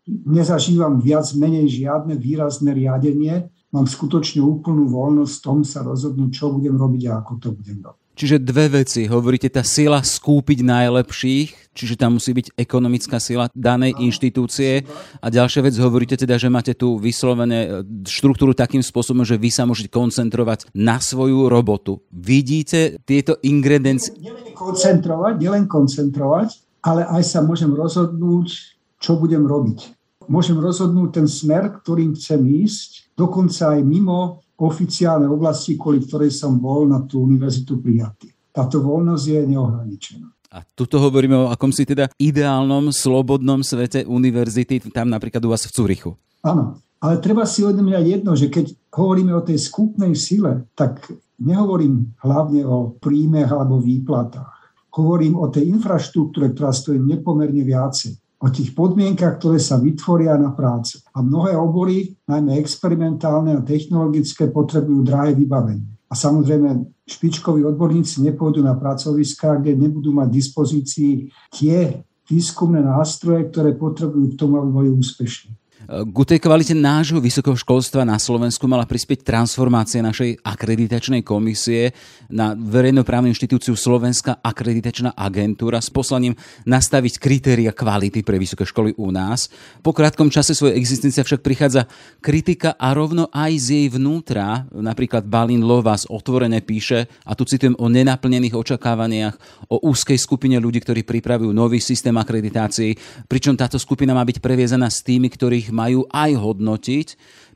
nezažívam 0.10 0.97
viac 0.97 1.30
menej 1.38 1.69
žiadne 1.69 2.17
výrazné 2.17 2.73
riadenie. 2.73 3.54
Mám 3.69 3.86
skutočne 3.86 4.41
úplnú 4.41 4.89
voľnosť 4.89 5.34
v 5.38 5.43
tom 5.45 5.60
sa 5.62 5.86
rozhodnúť, 5.86 6.30
čo 6.34 6.49
budem 6.49 6.73
robiť 6.73 7.04
a 7.08 7.21
ako 7.21 7.32
to 7.38 7.49
budem 7.54 7.80
robiť. 7.86 7.99
Čiže 8.19 8.43
dve 8.43 8.84
veci. 8.84 9.08
Hovoríte, 9.08 9.47
tá 9.47 9.63
sila 9.63 10.03
skúpiť 10.03 10.60
najlepších, 10.60 11.71
čiže 11.71 11.95
tam 11.95 12.19
musí 12.19 12.36
byť 12.36 12.51
ekonomická 12.60 13.15
sila 13.15 13.47
danej 13.55 13.95
inštitúcie. 13.95 14.84
A 15.23 15.32
ďalšia 15.32 15.63
vec, 15.63 15.79
hovoríte 15.79 16.19
teda, 16.19 16.36
že 16.36 16.51
máte 16.51 16.75
tu 16.75 16.99
vyslovene 16.99 17.60
e, 17.63 17.67
štruktúru 18.03 18.51
takým 18.51 18.84
spôsobom, 18.84 19.23
že 19.23 19.39
vy 19.39 19.47
sa 19.47 19.63
môžete 19.63 19.88
koncentrovať 19.88 20.67
na 20.75 20.99
svoju 20.99 21.47
robotu. 21.47 22.03
Vidíte 22.12 22.99
tieto 23.08 23.39
ingrediencie? 23.39 24.12
Nielen 24.19 24.51
koncentrovať, 24.51 25.39
nielen 25.39 25.71
koncentrovať, 25.71 26.60
ale 26.84 27.08
aj 27.08 27.23
sa 27.23 27.39
môžem 27.39 27.71
rozhodnúť, 27.71 28.75
čo 28.99 29.15
budem 29.15 29.47
robiť. 29.47 29.95
Môžem 30.27 30.60
rozhodnúť 30.60 31.23
ten 31.23 31.27
smer, 31.32 31.71
ktorým 31.71 32.19
chcem 32.19 32.43
ísť, 32.67 33.15
dokonca 33.15 33.79
aj 33.79 33.82
mimo 33.88 34.43
oficiálne 34.60 35.26
oblasti, 35.26 35.80
kvôli 35.80 36.04
ktorej 36.04 36.36
som 36.36 36.60
bol 36.60 36.84
na 36.84 37.04
tú 37.08 37.24
univerzitu 37.24 37.80
prijatý. 37.80 38.30
Táto 38.52 38.84
voľnosť 38.84 39.26
je 39.26 39.39
neohraničená. 39.56 40.28
A 40.50 40.65
tuto 40.65 40.98
hovoríme 40.98 41.38
o 41.38 41.52
akomsi 41.54 41.86
teda 41.86 42.10
ideálnom, 42.17 42.89
slobodnom 42.89 43.62
svete 43.62 44.04
univerzity, 44.10 44.82
tam 44.89 45.13
napríklad 45.13 45.45
u 45.45 45.54
vás 45.54 45.69
v 45.69 45.74
Curichu. 45.78 46.12
Áno, 46.41 46.82
ale 47.00 47.22
treba 47.22 47.45
si 47.45 47.62
uvedomiť 47.62 47.93
jedno, 48.04 48.34
že 48.34 48.50
keď 48.50 48.74
hovoríme 48.91 49.32
o 49.32 49.45
tej 49.45 49.62
skupnej 49.62 50.17
sile, 50.17 50.65
tak 50.74 51.06
nehovorím 51.38 52.17
hlavne 52.26 52.65
o 52.65 52.98
príjmech 52.98 53.54
alebo 53.54 53.78
výplatách. 53.78 54.58
Hovorím 54.98 55.38
o 55.38 55.48
tej 55.54 55.69
infraštruktúre, 55.69 56.52
ktorá 56.52 56.74
stojí 56.74 56.98
nepomerne 56.98 57.62
viacej 57.62 58.17
o 58.39 58.47
tých 58.47 58.71
podmienkach, 58.71 59.36
ktoré 59.36 59.60
sa 59.60 59.75
vytvoria 59.75 60.39
na 60.39 60.56
prácu. 60.56 61.04
A 61.12 61.19
mnohé 61.19 61.60
obory, 61.60 62.15
najmä 62.23 62.56
experimentálne 62.56 63.60
a 63.60 63.65
technologické, 63.65 64.47
potrebujú 64.47 65.04
drahé 65.04 65.36
vybavenie. 65.36 65.99
A 66.10 66.15
samozrejme, 66.15 66.89
špičkoví 67.06 67.62
odborníci 67.67 68.23
nepôjdu 68.25 68.65
na 68.65 68.73
pracoviská, 68.80 69.60
kde 69.60 69.78
nebudú 69.78 70.10
mať 70.15 70.32
dispozícii 70.32 71.30
tie 71.54 72.02
výskumné 72.25 72.82
nástroje, 72.82 73.52
ktoré 73.52 73.75
potrebujú 73.75 74.34
k 74.34 74.39
tomu, 74.39 74.58
aby 74.58 74.69
boli 74.71 74.89
úspešní. 74.89 75.54
Ku 75.89 76.21
tej 76.21 76.38
kvalite 76.38 76.78
nášho 76.78 77.17
vysokého 77.17 77.58
školstva 77.58 78.06
na 78.06 78.21
Slovensku 78.21 78.69
mala 78.69 78.86
prispieť 78.86 79.25
transformácia 79.25 80.06
našej 80.06 80.38
akreditačnej 80.45 81.25
komisie 81.25 81.97
na 82.30 82.54
verejnoprávnu 82.54 83.25
inštitúciu 83.34 83.73
Slovenská 83.73 84.38
akreditačná 84.38 85.17
agentúra 85.17 85.82
s 85.82 85.89
poslaním 85.89 86.38
nastaviť 86.69 87.17
kritéria 87.17 87.73
kvality 87.73 88.21
pre 88.21 88.38
vysoké 88.38 88.69
školy 88.69 89.02
u 89.02 89.10
nás. 89.10 89.49
Po 89.82 89.89
krátkom 89.89 90.30
čase 90.30 90.54
svojej 90.54 90.78
existencie 90.78 91.25
však 91.25 91.41
prichádza 91.41 91.89
kritika 92.21 92.78
a 92.78 92.93
rovno 92.93 93.25
aj 93.34 93.52
z 93.58 93.67
jej 93.82 93.88
vnútra. 93.89 94.69
Napríklad 94.69 95.25
Balín 95.25 95.65
Lovas 95.65 96.06
otvorene 96.06 96.62
píše, 96.62 97.10
a 97.25 97.34
tu 97.34 97.49
citujem 97.49 97.73
o 97.82 97.89
nenaplnených 97.89 98.54
očakávaniach, 98.54 99.65
o 99.73 99.82
úzkej 99.89 100.21
skupine 100.21 100.62
ľudí, 100.62 100.86
ktorí 100.86 101.02
pripravujú 101.02 101.49
nový 101.49 101.82
systém 101.82 102.13
akreditácií, 102.13 102.93
pričom 103.25 103.58
táto 103.58 103.82
skupina 103.82 104.13
má 104.13 104.21
byť 104.21 104.38
previezaná 104.38 104.86
s 104.86 105.02
tými, 105.02 105.34
ktorých 105.34 105.79
majú 105.80 106.04
aj 106.12 106.32
hodnotiť. 106.36 107.08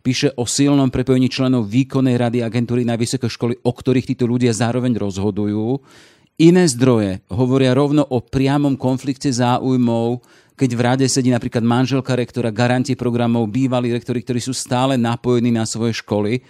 Píše 0.04 0.36
o 0.40 0.48
silnom 0.48 0.88
prepojení 0.88 1.28
členov 1.28 1.68
výkonnej 1.68 2.16
rady 2.16 2.40
agentúry 2.44 2.88
na 2.88 2.96
vysoké 2.96 3.28
školy, 3.28 3.60
o 3.64 3.72
ktorých 3.72 4.16
títo 4.16 4.28
ľudia 4.28 4.56
zároveň 4.56 4.96
rozhodujú. 5.00 5.80
Iné 6.42 6.66
zdroje 6.66 7.22
hovoria 7.30 7.78
rovno 7.78 8.04
o 8.04 8.18
priamom 8.20 8.74
konflikte 8.74 9.30
záujmov, 9.30 10.20
keď 10.54 10.70
v 10.74 10.82
rade 10.82 11.06
sedí 11.06 11.30
napríklad 11.30 11.62
manželka 11.62 12.18
rektora, 12.18 12.54
garanti 12.54 12.98
programov, 12.98 13.50
bývalí 13.54 13.94
rektori, 13.94 14.22
ktorí 14.26 14.42
sú 14.42 14.50
stále 14.54 14.98
napojení 14.98 15.54
na 15.54 15.66
svoje 15.66 15.98
školy. 16.02 16.42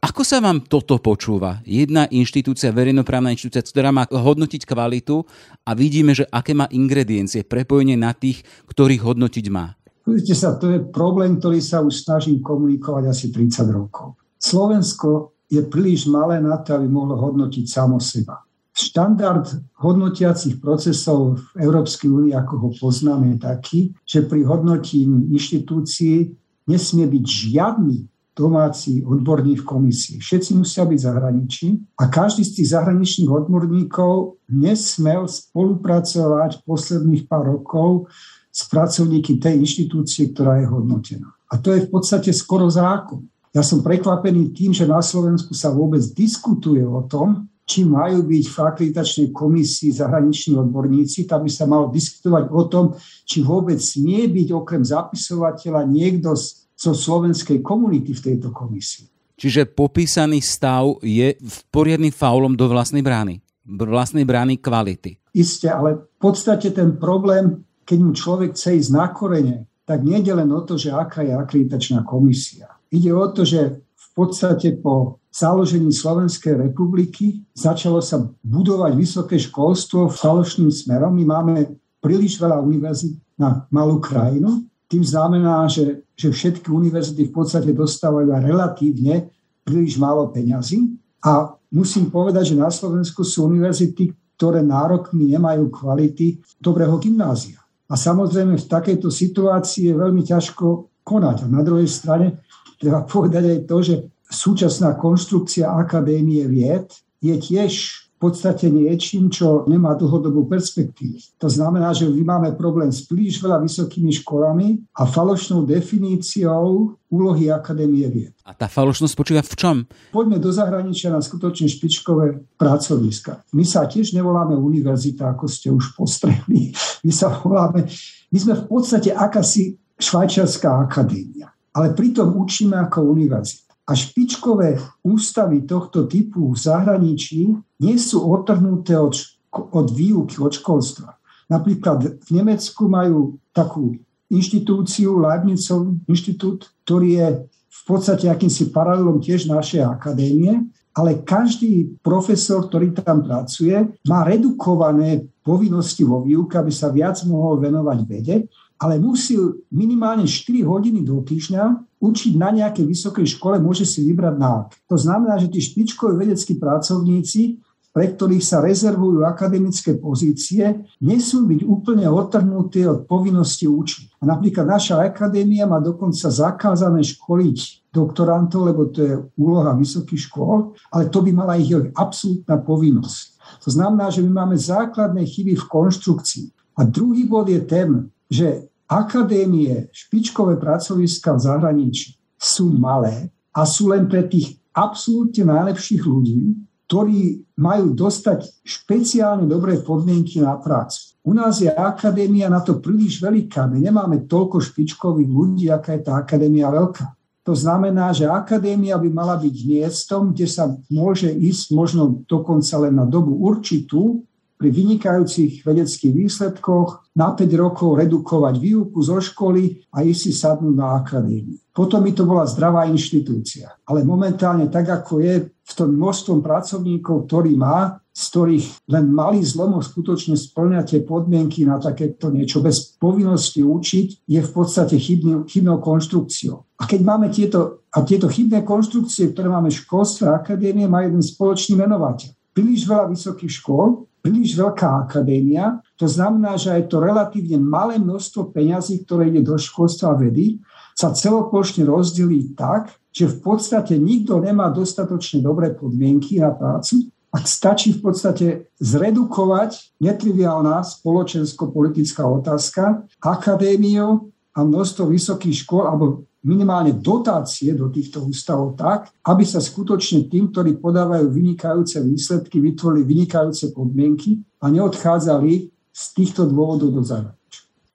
Ako 0.00 0.24
sa 0.24 0.40
vám 0.40 0.64
toto 0.64 0.96
počúva? 0.96 1.60
Jedna 1.68 2.08
inštitúcia, 2.08 2.72
verejnoprávna 2.72 3.32
inštitúcia, 3.32 3.64
ktorá 3.64 3.92
má 3.92 4.04
hodnotiť 4.08 4.64
kvalitu 4.64 5.24
a 5.68 5.76
vidíme, 5.76 6.16
že 6.16 6.24
aké 6.32 6.56
má 6.56 6.64
ingrediencie, 6.72 7.44
prepojenie 7.44 7.96
na 7.96 8.16
tých, 8.16 8.40
ktorých 8.72 9.04
hodnotiť 9.04 9.46
má. 9.52 9.75
Pozrite 10.06 10.38
sa, 10.38 10.54
to 10.54 10.70
je 10.70 10.78
problém, 10.86 11.34
ktorý 11.34 11.58
sa 11.58 11.82
už 11.82 12.06
snažím 12.06 12.38
komunikovať 12.38 13.10
asi 13.10 13.26
30 13.34 13.66
rokov. 13.74 14.14
Slovensko 14.38 15.34
je 15.50 15.66
príliš 15.66 16.06
malé 16.06 16.38
na 16.38 16.62
to, 16.62 16.78
aby 16.78 16.86
mohlo 16.86 17.18
hodnotiť 17.18 17.66
samo 17.66 17.98
seba. 17.98 18.38
Štandard 18.70 19.50
hodnotiacich 19.82 20.62
procesov 20.62 21.42
v 21.42 21.66
Európskej 21.66 22.06
únii, 22.06 22.38
ako 22.38 22.54
ho 22.54 22.68
poznáme, 22.78 23.34
je 23.34 23.38
taký, 23.42 23.80
že 24.06 24.22
pri 24.22 24.46
hodnotení 24.46 25.26
inštitúcií 25.34 26.30
nesmie 26.70 27.10
byť 27.10 27.24
žiadny 27.26 28.06
domáci 28.36 29.00
odborník 29.00 29.64
v 29.64 29.68
komisii. 29.74 30.16
Všetci 30.20 30.60
musia 30.60 30.84
byť 30.84 30.98
zahraničí 31.02 31.66
a 31.98 32.06
každý 32.12 32.44
z 32.44 32.62
tých 32.62 32.68
zahraničných 32.76 33.32
odborníkov 33.32 34.38
nesmel 34.52 35.24
spolupracovať 35.24 36.62
posledných 36.68 37.24
pár 37.26 37.58
rokov 37.58 38.12
s 38.56 38.64
pracovníky 38.72 39.36
tej 39.36 39.60
inštitúcie, 39.60 40.32
ktorá 40.32 40.64
je 40.64 40.66
hodnotená. 40.72 41.28
A 41.52 41.60
to 41.60 41.76
je 41.76 41.84
v 41.84 41.92
podstate 41.92 42.32
skoro 42.32 42.72
zákon. 42.72 43.28
Ja 43.52 43.60
som 43.60 43.84
prekvapený 43.84 44.56
tým, 44.56 44.72
že 44.72 44.88
na 44.88 45.04
Slovensku 45.04 45.52
sa 45.52 45.68
vôbec 45.68 46.00
diskutuje 46.16 46.80
o 46.80 47.04
tom, 47.04 47.52
či 47.66 47.84
majú 47.84 48.24
byť 48.24 48.44
v 48.46 48.56
akreditačnej 48.62 49.28
komisii 49.34 49.90
zahraniční 50.00 50.56
odborníci. 50.56 51.26
Tam 51.26 51.44
by 51.44 51.50
sa 51.50 51.66
malo 51.66 51.90
diskutovať 51.90 52.44
o 52.48 52.62
tom, 52.70 52.84
či 53.26 53.42
vôbec 53.42 53.82
nie 54.00 54.24
byť 54.30 54.48
okrem 54.54 54.86
zapisovateľa 54.86 55.82
niekto 55.84 56.32
zo 56.76 56.92
slovenskej 56.94 57.60
komunity 57.60 58.14
v 58.14 58.24
tejto 58.24 58.54
komisii. 58.54 59.10
Čiže 59.36 59.68
popísaný 59.68 60.40
stav 60.40 60.96
je 61.04 61.36
v 61.36 61.56
poriadnym 61.68 62.14
faulom 62.14 62.56
do 62.56 62.70
vlastnej 62.70 63.04
brány. 63.04 63.42
Vlastnej 63.66 64.22
brány 64.22 64.62
kvality. 64.62 65.18
Isté, 65.34 65.68
ale 65.68 66.06
v 66.06 66.18
podstate 66.22 66.70
ten 66.70 66.96
problém 66.96 67.65
keď 67.86 67.98
mu 68.02 68.10
človek 68.12 68.52
chce 68.52 68.82
ísť 68.82 68.90
na 68.90 69.06
korene, 69.14 69.70
tak 69.86 70.02
nie 70.02 70.18
je 70.18 70.34
len 70.34 70.50
o 70.50 70.60
to, 70.66 70.74
že 70.74 70.90
aká 70.90 71.22
je 71.22 71.30
akreditačná 71.30 72.02
komisia. 72.02 72.66
Ide 72.90 73.14
o 73.14 73.26
to, 73.30 73.46
že 73.46 73.80
v 73.80 74.08
podstate 74.18 74.74
po 74.82 75.22
založení 75.30 75.94
Slovenskej 75.94 76.58
republiky 76.58 77.46
začalo 77.54 78.02
sa 78.02 78.26
budovať 78.42 78.92
vysoké 78.98 79.36
školstvo 79.38 80.10
falošným 80.10 80.74
smerom. 80.74 81.14
My 81.14 81.24
máme 81.24 81.78
príliš 82.02 82.42
veľa 82.42 82.58
univerzít 82.58 83.20
na 83.38 83.68
malú 83.70 84.02
krajinu. 84.02 84.66
Tým 84.90 85.04
znamená, 85.06 85.70
že, 85.70 86.02
že 86.18 86.34
všetky 86.34 86.66
univerzity 86.72 87.30
v 87.30 87.34
podstate 87.34 87.70
dostávajú 87.70 88.32
aj 88.32 88.42
relatívne 88.42 89.30
príliš 89.66 89.98
málo 89.98 90.30
peňazí. 90.30 90.94
A 91.26 91.58
musím 91.74 92.06
povedať, 92.08 92.54
že 92.54 92.56
na 92.56 92.70
Slovensku 92.70 93.26
sú 93.26 93.50
univerzity, 93.50 94.14
ktoré 94.38 94.62
nárokmi 94.62 95.26
nemajú 95.34 95.68
kvality 95.74 96.38
dobrého 96.62 96.96
gymnázia. 97.02 97.55
A 97.86 97.94
samozrejme 97.94 98.58
v 98.58 98.70
takejto 98.70 99.08
situácii 99.10 99.90
je 99.90 99.94
veľmi 99.94 100.22
ťažko 100.26 100.90
konať. 101.06 101.46
A 101.46 101.50
na 101.50 101.62
druhej 101.62 101.86
strane 101.86 102.42
treba 102.78 103.06
povedať 103.12 103.44
aj 103.46 103.60
to, 103.66 103.76
že 103.82 103.94
súčasná 104.26 104.98
konštrukcia 104.98 105.70
Akadémie 105.70 106.46
vied 106.50 106.90
je 107.22 107.34
tiež 107.38 108.05
v 108.16 108.32
podstate 108.32 108.72
niečím, 108.72 109.28
čo 109.28 109.68
nemá 109.68 109.92
dlhodobú 109.92 110.48
perspektívu. 110.48 111.36
To 111.36 111.52
znamená, 111.52 111.92
že 111.92 112.08
my 112.08 112.22
máme 112.24 112.50
problém 112.56 112.88
s 112.88 113.04
príliš 113.04 113.44
veľa 113.44 113.60
vysokými 113.60 114.08
školami 114.24 114.88
a 114.96 115.04
falošnou 115.04 115.68
definíciou 115.68 116.96
úlohy 117.12 117.52
Akadémie 117.52 118.08
vied. 118.08 118.32
A 118.48 118.56
tá 118.56 118.72
falošnosť 118.72 119.12
spočíva 119.12 119.44
v 119.44 119.52
čom? 119.52 119.76
Poďme 120.16 120.40
do 120.40 120.48
zahraničia 120.48 121.12
na 121.12 121.20
skutočne 121.20 121.68
špičkové 121.68 122.56
pracoviska. 122.56 123.44
My 123.52 123.68
sa 123.68 123.84
tiež 123.84 124.16
nevoláme 124.16 124.56
univerzita, 124.56 125.36
ako 125.36 125.44
ste 125.44 125.68
už 125.68 125.92
postrehli. 125.92 126.72
My 127.06 127.12
sa 127.12 127.30
voláme, 127.30 127.86
my 128.34 128.38
sme 128.40 128.58
v 128.58 128.64
podstate 128.66 129.14
akási 129.14 129.78
švajčiarská 129.94 130.90
akadémia. 130.90 131.54
Ale 131.70 131.94
pritom 131.94 132.34
učíme 132.34 132.74
ako 132.74 133.14
univerzita 133.14 133.65
a 133.86 133.92
špičkové 133.94 134.82
ústavy 135.06 135.62
tohto 135.62 136.10
typu 136.10 136.50
v 136.50 136.58
zahraničí 136.58 137.54
nie 137.78 137.96
sú 138.02 138.26
otrhnuté 138.26 138.98
od, 138.98 139.14
od 139.54 139.86
výuky, 139.94 140.42
od 140.42 140.58
školstva. 140.58 141.14
Napríklad 141.46 142.18
v 142.26 142.30
Nemecku 142.34 142.90
majú 142.90 143.38
takú 143.54 143.94
inštitúciu, 144.26 145.22
Leibnizov 145.22 146.02
inštitút, 146.10 146.66
ktorý 146.82 147.08
je 147.14 147.28
v 147.46 147.82
podstate 147.86 148.26
akýmsi 148.26 148.74
paralelom 148.74 149.22
tiež 149.22 149.46
našej 149.46 149.86
akadémie, 149.86 150.66
ale 150.96 151.22
každý 151.22 151.94
profesor, 152.00 152.66
ktorý 152.66 152.96
tam 152.96 153.22
pracuje, 153.22 153.76
má 154.08 154.26
redukované 154.26 155.28
povinnosti 155.44 156.02
vo 156.02 156.24
výuke, 156.24 156.58
aby 156.58 156.72
sa 156.72 156.90
viac 156.90 157.20
mohol 157.28 157.60
venovať 157.62 157.98
vede, 158.08 158.50
ale 158.76 159.00
musí 159.00 159.40
minimálne 159.72 160.28
4 160.28 160.64
hodiny 160.64 161.00
do 161.04 161.24
týždňa 161.24 161.96
učiť 161.96 162.32
na 162.36 162.52
nejakej 162.52 162.84
vysokej 162.84 163.26
škole, 163.36 163.56
môže 163.56 163.88
si 163.88 164.04
vybrať 164.04 164.34
návk. 164.36 164.68
To 164.88 164.96
znamená, 165.00 165.40
že 165.40 165.48
tí 165.48 165.64
špičkoví 165.64 166.12
vedeckí 166.12 166.60
pracovníci 166.60 167.64
pre 167.96 168.12
ktorých 168.12 168.44
sa 168.44 168.60
rezervujú 168.60 169.24
akademické 169.24 169.96
pozície, 169.96 170.84
nesú 171.00 171.48
byť 171.48 171.64
úplne 171.64 172.04
otrhnutí 172.04 172.84
od 172.84 173.08
povinnosti 173.08 173.64
učiť. 173.64 174.20
A 174.20 174.36
napríklad 174.36 174.68
naša 174.68 175.00
akadémia 175.00 175.64
má 175.64 175.80
dokonca 175.80 176.28
zakázané 176.28 177.00
školiť 177.00 177.88
doktorantov, 177.88 178.68
lebo 178.68 178.92
to 178.92 179.00
je 179.00 179.14
úloha 179.40 179.72
vysokých 179.72 180.28
škôl, 180.28 180.76
ale 180.92 181.08
to 181.08 181.24
by 181.24 181.32
mala 181.32 181.56
ich 181.56 181.72
absolútna 181.96 182.60
povinnosť. 182.60 183.40
To 183.64 183.72
znamená, 183.72 184.12
že 184.12 184.20
my 184.20 184.44
máme 184.44 184.60
základné 184.60 185.24
chyby 185.24 185.56
v 185.56 185.64
konštrukcii. 185.64 186.76
A 186.76 186.84
druhý 186.84 187.24
bod 187.24 187.48
je 187.48 187.64
ten, 187.64 188.12
že 188.30 188.70
akadémie, 188.86 189.90
špičkové 189.90 190.58
pracoviska 190.58 191.34
v 191.34 191.40
zahraničí 191.42 192.08
sú 192.38 192.70
malé 192.74 193.30
a 193.50 193.66
sú 193.66 193.90
len 193.90 194.06
pre 194.06 194.26
tých 194.26 194.60
absolútne 194.76 195.48
najlepších 195.48 196.02
ľudí, 196.04 196.54
ktorí 196.86 197.42
majú 197.58 197.98
dostať 197.98 198.62
špeciálne 198.62 199.50
dobré 199.50 199.82
podmienky 199.82 200.38
na 200.38 200.54
prácu. 200.54 201.18
U 201.26 201.34
nás 201.34 201.58
je 201.58 201.66
akadémia 201.66 202.46
na 202.46 202.62
to 202.62 202.78
príliš 202.78 203.18
veľká. 203.18 203.66
My 203.66 203.82
nemáme 203.82 204.30
toľko 204.30 204.62
špičkových 204.62 205.26
ľudí, 205.26 205.66
aká 205.66 205.98
je 205.98 206.06
tá 206.06 206.22
akadémia 206.22 206.70
veľká. 206.70 207.16
To 207.42 207.54
znamená, 207.54 208.14
že 208.14 208.30
akadémia 208.30 208.94
by 208.98 209.10
mala 209.10 209.34
byť 209.38 209.56
miestom, 209.66 210.30
kde 210.30 210.46
sa 210.46 210.70
môže 210.90 211.30
ísť 211.30 211.74
možno 211.74 212.22
dokonca 212.26 212.74
len 212.78 212.94
na 212.94 213.06
dobu 213.06 213.34
určitú, 213.38 214.22
pri 214.56 214.68
vynikajúcich 214.72 215.62
vedeckých 215.62 216.12
výsledkoch 216.16 217.12
na 217.16 217.32
5 217.36 217.44
rokov 217.60 218.00
redukovať 218.00 218.54
výuku 218.56 218.98
zo 219.04 219.20
školy 219.20 219.84
a 219.92 220.04
ísť 220.04 220.20
si 220.20 220.32
sadnúť 220.32 220.74
na 220.76 220.96
akadémiu. 221.00 221.60
Potom 221.76 222.00
by 222.00 222.12
to 222.16 222.24
bola 222.24 222.48
zdravá 222.48 222.88
inštitúcia. 222.88 223.68
Ale 223.84 224.00
momentálne 224.00 224.72
tak, 224.72 224.88
ako 224.88 225.20
je 225.20 225.34
v 225.52 225.72
tom 225.76 225.92
množstvom 225.92 226.40
pracovníkov, 226.40 227.28
ktorý 227.28 227.52
má, 227.52 228.00
z 228.16 228.22
ktorých 228.32 228.66
len 228.88 229.12
malý 229.12 229.44
zlomok 229.44 229.84
skutočne 229.84 230.40
splňa 230.40 230.88
tie 230.88 231.04
podmienky 231.04 231.68
na 231.68 231.76
takéto 231.76 232.32
niečo 232.32 232.64
bez 232.64 232.96
povinnosti 232.96 233.60
učiť, 233.60 234.24
je 234.24 234.40
v 234.40 234.50
podstate 234.56 234.96
chybný, 234.96 235.44
chybnou 235.44 235.84
konštrukciou. 235.84 236.64
A 236.80 236.88
keď 236.88 237.00
máme 237.04 237.28
tieto, 237.28 237.84
a 237.92 238.00
tieto 238.08 238.32
chybné 238.32 238.64
konštrukcie, 238.64 239.36
ktoré 239.36 239.52
máme 239.52 239.68
v 239.68 239.80
školstve 239.84 240.32
a 240.32 240.40
akadémie, 240.40 240.88
má 240.88 241.04
jeden 241.04 241.20
spoločný 241.20 241.76
menovateľ. 241.76 242.32
Príliš 242.56 242.88
veľa 242.88 243.12
vysokých 243.12 243.52
škôl, 243.52 244.08
príliš 244.26 244.58
veľká 244.58 245.06
akadémia, 245.06 245.78
to 245.94 246.10
znamená, 246.10 246.58
že 246.58 246.74
aj 246.74 246.90
to 246.90 246.98
relatívne 246.98 247.62
malé 247.62 247.94
množstvo 248.02 248.50
peňazí, 248.50 249.06
ktoré 249.06 249.30
ide 249.30 249.46
do 249.46 249.54
školstva 249.54 250.18
vedy, 250.18 250.58
sa 250.98 251.14
celoplošne 251.14 251.86
rozdelí 251.86 252.58
tak, 252.58 252.90
že 253.14 253.30
v 253.30 253.38
podstate 253.38 253.94
nikto 253.94 254.42
nemá 254.42 254.66
dostatočne 254.74 255.46
dobré 255.46 255.70
podmienky 255.78 256.42
na 256.42 256.50
prácu 256.50 257.06
a 257.30 257.38
stačí 257.46 257.94
v 257.94 258.00
podstate 258.02 258.46
zredukovať 258.82 260.02
netriviálna 260.02 260.82
spoločensko-politická 260.82 262.26
otázka 262.26 263.06
akadémiou 263.22 264.34
a 264.56 264.64
množstvo 264.64 265.12
vysokých 265.12 265.68
škôl 265.68 265.84
alebo 265.84 266.24
minimálne 266.46 266.96
dotácie 266.96 267.76
do 267.76 267.92
týchto 267.92 268.24
ústavov 268.24 268.78
tak, 268.78 269.12
aby 269.28 269.44
sa 269.44 269.60
skutočne 269.60 270.32
tým, 270.32 270.48
ktorí 270.54 270.80
podávajú 270.80 271.28
vynikajúce 271.28 272.00
výsledky, 272.00 272.62
vytvorili 272.62 273.04
vynikajúce 273.04 273.76
podmienky 273.76 274.40
a 274.62 274.72
neodchádzali 274.72 275.52
z 275.92 276.02
týchto 276.16 276.48
dôvodov 276.48 276.96
do 276.96 277.02
zahraničia. 277.02 277.45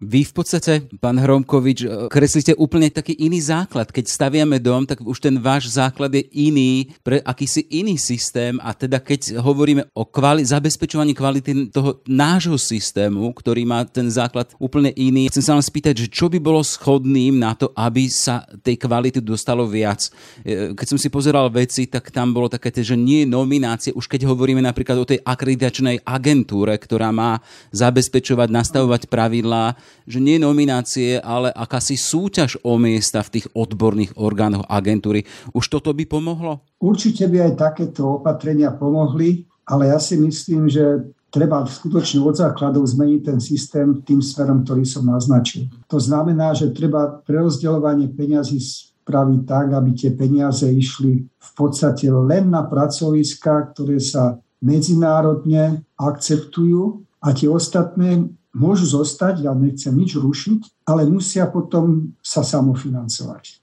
Vy 0.02 0.26
v 0.26 0.34
podstate, 0.34 0.82
pán 0.98 1.22
Hromkovič, 1.22 1.80
e, 1.86 1.88
kreslíte 2.10 2.58
úplne 2.58 2.90
taký 2.90 3.14
iný 3.22 3.38
základ. 3.38 3.94
Keď 3.94 4.10
staviame 4.10 4.58
dom, 4.58 4.82
tak 4.90 4.98
už 4.98 5.22
ten 5.22 5.38
váš 5.38 5.70
základ 5.78 6.10
je 6.10 6.26
iný 6.34 6.90
pre 7.06 7.22
akýsi 7.22 7.70
iný 7.70 8.02
systém 8.02 8.58
a 8.66 8.74
teda 8.74 8.98
keď 8.98 9.38
hovoríme 9.38 9.94
o 9.94 10.02
kvali- 10.02 10.42
zabezpečovaní 10.42 11.14
kvality 11.14 11.70
toho 11.70 12.02
nášho 12.10 12.58
systému, 12.58 13.30
ktorý 13.30 13.62
má 13.62 13.86
ten 13.86 14.10
základ 14.10 14.50
úplne 14.58 14.90
iný, 14.98 15.30
chcem 15.30 15.46
sa 15.46 15.54
vám 15.54 15.62
spýtať, 15.62 15.94
že 15.94 16.08
čo 16.10 16.34
by 16.34 16.42
bolo 16.42 16.66
schodným 16.66 17.38
na 17.38 17.54
to, 17.54 17.70
aby 17.78 18.10
sa 18.10 18.42
tej 18.66 18.82
kvality 18.82 19.22
dostalo 19.22 19.70
viac. 19.70 20.10
E, 20.42 20.74
keď 20.74 20.88
som 20.90 20.98
si 20.98 21.14
pozeral 21.14 21.46
veci, 21.54 21.86
tak 21.86 22.10
tam 22.10 22.34
bolo 22.34 22.50
také, 22.50 22.74
že 22.74 22.98
nie 22.98 23.30
nominácie, 23.30 23.94
už 23.94 24.10
keď 24.10 24.26
hovoríme 24.26 24.66
napríklad 24.66 24.98
o 24.98 25.06
tej 25.06 25.22
akreditačnej 25.22 26.02
agentúre, 26.02 26.74
ktorá 26.82 27.14
má 27.14 27.38
zabezpečovať, 27.70 28.50
nastavovať 28.50 29.06
pravidlá, 29.06 29.78
že 30.06 30.20
nie 30.20 30.42
nominácie, 30.42 31.22
ale 31.22 31.54
akási 31.54 31.96
súťaž 31.96 32.58
o 32.66 32.76
miesta 32.78 33.22
v 33.22 33.40
tých 33.40 33.48
odborných 33.54 34.18
orgánoch 34.18 34.66
agentúry. 34.68 35.26
Už 35.54 35.68
toto 35.70 35.94
by 35.94 36.04
pomohlo? 36.10 36.62
Určite 36.82 37.30
by 37.30 37.52
aj 37.52 37.54
takéto 37.60 38.20
opatrenia 38.20 38.74
pomohli, 38.74 39.46
ale 39.70 39.94
ja 39.94 40.00
si 40.02 40.18
myslím, 40.18 40.68
že 40.68 41.14
treba 41.32 41.64
skutočne 41.64 42.20
od 42.20 42.36
základov 42.36 42.84
zmeniť 42.84 43.22
ten 43.24 43.40
systém 43.40 44.04
tým 44.04 44.20
smerom, 44.20 44.68
ktorý 44.68 44.84
som 44.84 45.08
naznačil. 45.08 45.72
To 45.88 45.96
znamená, 45.96 46.52
že 46.52 46.76
treba 46.76 47.08
prerozdeľovanie 47.24 48.12
peňazí 48.12 48.60
spraviť 48.60 49.42
tak, 49.48 49.68
aby 49.72 49.90
tie 49.96 50.12
peniaze 50.14 50.68
išli 50.68 51.24
v 51.24 51.52
podstate 51.56 52.12
len 52.12 52.52
na 52.52 52.68
pracoviska, 52.68 53.74
ktoré 53.74 53.98
sa 53.98 54.38
medzinárodne 54.62 55.82
akceptujú 55.98 57.02
a 57.24 57.34
tie 57.34 57.50
ostatné 57.50 58.30
môžu 58.56 58.86
zostať, 58.88 59.48
ja 59.48 59.52
nechcem 59.56 59.96
nič 59.96 60.20
rušiť, 60.20 60.88
ale 60.88 61.08
musia 61.08 61.48
potom 61.48 62.16
sa 62.20 62.44
samofinancovať. 62.44 63.62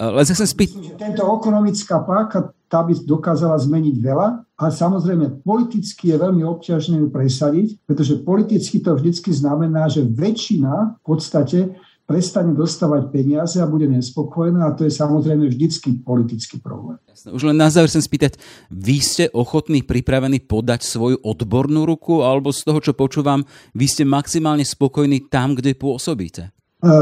Len 0.00 0.24
sa 0.24 0.32
chcem 0.32 0.48
spýt... 0.48 0.70
Myslím, 0.74 0.96
že 0.96 0.96
tento 0.96 1.22
ekonomická 1.28 2.00
páka, 2.02 2.56
tá 2.72 2.80
by 2.82 3.04
dokázala 3.04 3.54
zmeniť 3.60 3.96
veľa, 4.00 4.28
ale 4.56 4.70
samozrejme 4.72 5.44
politicky 5.44 6.10
je 6.10 6.16
veľmi 6.18 6.42
obťažné 6.42 6.98
ju 7.04 7.08
presadiť, 7.12 7.68
pretože 7.84 8.24
politicky 8.24 8.80
to 8.80 8.96
vždycky 8.96 9.30
znamená, 9.30 9.86
že 9.92 10.02
väčšina 10.08 10.98
v 10.98 11.02
podstate 11.04 11.58
prestane 12.04 12.52
dostávať 12.52 13.08
peniaze 13.08 13.56
a 13.60 13.66
bude 13.68 13.88
nespokojná 13.88 14.68
a 14.68 14.76
to 14.76 14.84
je 14.84 14.92
samozrejme 14.92 15.48
vždycky 15.48 16.04
politický 16.04 16.60
problém. 16.60 17.00
Už 17.32 17.48
len 17.48 17.56
na 17.56 17.72
záver 17.72 17.88
chcem 17.88 18.04
spýtať, 18.04 18.36
vy 18.68 19.00
ste 19.00 19.24
ochotní, 19.32 19.80
pripravení 19.80 20.44
podať 20.44 20.84
svoju 20.84 21.24
odbornú 21.24 21.88
ruku 21.88 22.20
alebo 22.20 22.52
z 22.52 22.60
toho, 22.68 22.78
čo 22.84 22.92
počúvam, 22.92 23.40
vy 23.72 23.86
ste 23.88 24.04
maximálne 24.04 24.68
spokojní 24.68 25.32
tam, 25.32 25.56
kde 25.56 25.72
pôsobíte? 25.76 26.52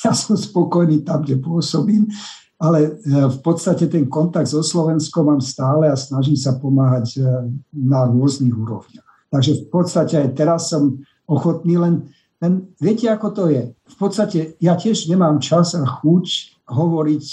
Ja 0.00 0.16
som 0.16 0.32
spokojný 0.32 1.04
tam, 1.04 1.20
kde 1.20 1.36
pôsobím, 1.44 2.08
ale 2.56 2.88
e, 2.88 2.90
v 3.28 3.38
podstate 3.44 3.84
ten 3.84 4.08
kontakt 4.08 4.48
so 4.48 4.64
Slovenskom 4.64 5.28
mám 5.28 5.44
stále 5.44 5.92
a 5.92 5.96
snažím 5.96 6.40
sa 6.40 6.56
pomáhať 6.56 7.20
e, 7.20 7.52
na 7.76 8.08
rôznych 8.08 8.56
úrovniach. 8.56 9.04
Takže 9.28 9.64
v 9.64 9.66
podstate 9.68 10.24
aj 10.24 10.28
teraz 10.32 10.72
som 10.72 11.04
ochotný 11.28 11.76
len 11.76 11.94
len 12.40 12.72
viete, 12.80 13.04
ako 13.06 13.28
to 13.36 13.44
je? 13.52 13.76
V 13.76 13.96
podstate 14.00 14.56
ja 14.58 14.72
tiež 14.72 15.06
nemám 15.12 15.44
čas 15.44 15.76
a 15.76 15.84
chuť 15.84 16.26
hovoriť 16.64 17.26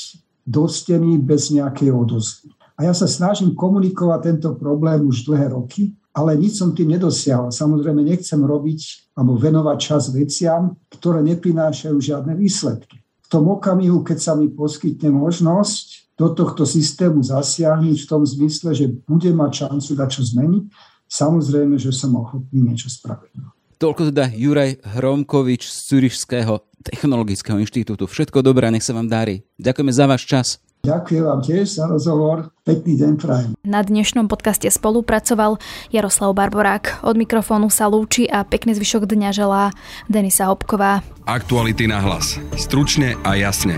do 0.43 0.67
steny 0.67 1.15
bez 1.19 1.51
nejakej 1.51 1.95
odozvy. 1.95 2.51
A 2.77 2.85
ja 2.85 2.93
sa 2.93 3.09
snažím 3.09 3.57
komunikovať 3.57 4.19
tento 4.21 4.49
problém 4.53 5.01
už 5.07 5.25
dlhé 5.25 5.49
roky, 5.55 5.97
ale 6.13 6.37
nič 6.37 6.61
som 6.61 6.73
tým 6.73 6.93
nedosiahol. 6.93 7.49
Samozrejme 7.49 8.05
nechcem 8.05 8.37
robiť 8.37 9.13
alebo 9.17 9.33
venovať 9.37 9.77
čas 9.81 10.03
veciam, 10.13 10.77
ktoré 10.93 11.25
neprinášajú 11.25 11.97
žiadne 11.97 12.37
výsledky. 12.37 13.01
V 13.01 13.27
tom 13.27 13.49
okamihu, 13.49 14.05
keď 14.05 14.17
sa 14.21 14.33
mi 14.37 14.47
poskytne 14.47 15.09
možnosť 15.09 16.15
do 16.17 16.33
tohto 16.33 16.65
systému 16.65 17.21
zasiahnuť 17.21 17.97
v 18.05 18.09
tom 18.09 18.25
zmysle, 18.25 18.73
že 18.73 18.89
bude 19.05 19.29
mať 19.29 19.67
šancu 19.67 19.91
dať 19.93 20.09
čo 20.09 20.21
zmeniť, 20.25 20.63
samozrejme, 21.05 21.75
že 21.77 21.93
som 21.93 22.17
ochotný 22.17 22.71
niečo 22.71 22.89
spraviť. 22.89 23.56
Toľko 23.77 24.09
teda 24.09 24.33
Juraj 24.33 24.81
Hromkovič 24.97 25.69
z 25.69 25.77
Curišského 25.85 26.65
technologického 26.81 27.61
inštitútu. 27.61 28.09
Všetko 28.09 28.41
dobré, 28.41 28.73
nech 28.73 28.81
sa 28.81 28.97
vám 28.97 29.05
darí. 29.05 29.45
Ďakujeme 29.61 29.93
za 29.93 30.05
váš 30.09 30.25
čas. 30.25 30.47
Ďakujem 30.81 31.21
vám 31.21 31.41
tiež 31.45 31.77
za 31.77 31.85
rozhovor. 31.85 32.49
Pekný 32.65 32.97
deň 32.97 33.11
prajem. 33.21 33.51
Na 33.61 33.85
dnešnom 33.85 34.25
podcaste 34.25 34.65
spolupracoval 34.73 35.61
Jaroslav 35.93 36.33
Barborák. 36.33 37.05
Od 37.05 37.13
mikrofónu 37.21 37.69
sa 37.69 37.85
lúči 37.85 38.25
a 38.25 38.41
pekný 38.41 38.73
zvyšok 38.73 39.05
dňa 39.05 39.29
želá 39.29 39.69
Denisa 40.09 40.49
Hopková. 40.49 41.05
Aktuality 41.29 41.85
na 41.85 42.01
hlas. 42.01 42.41
Stručne 42.57 43.13
a 43.21 43.37
jasne. 43.37 43.77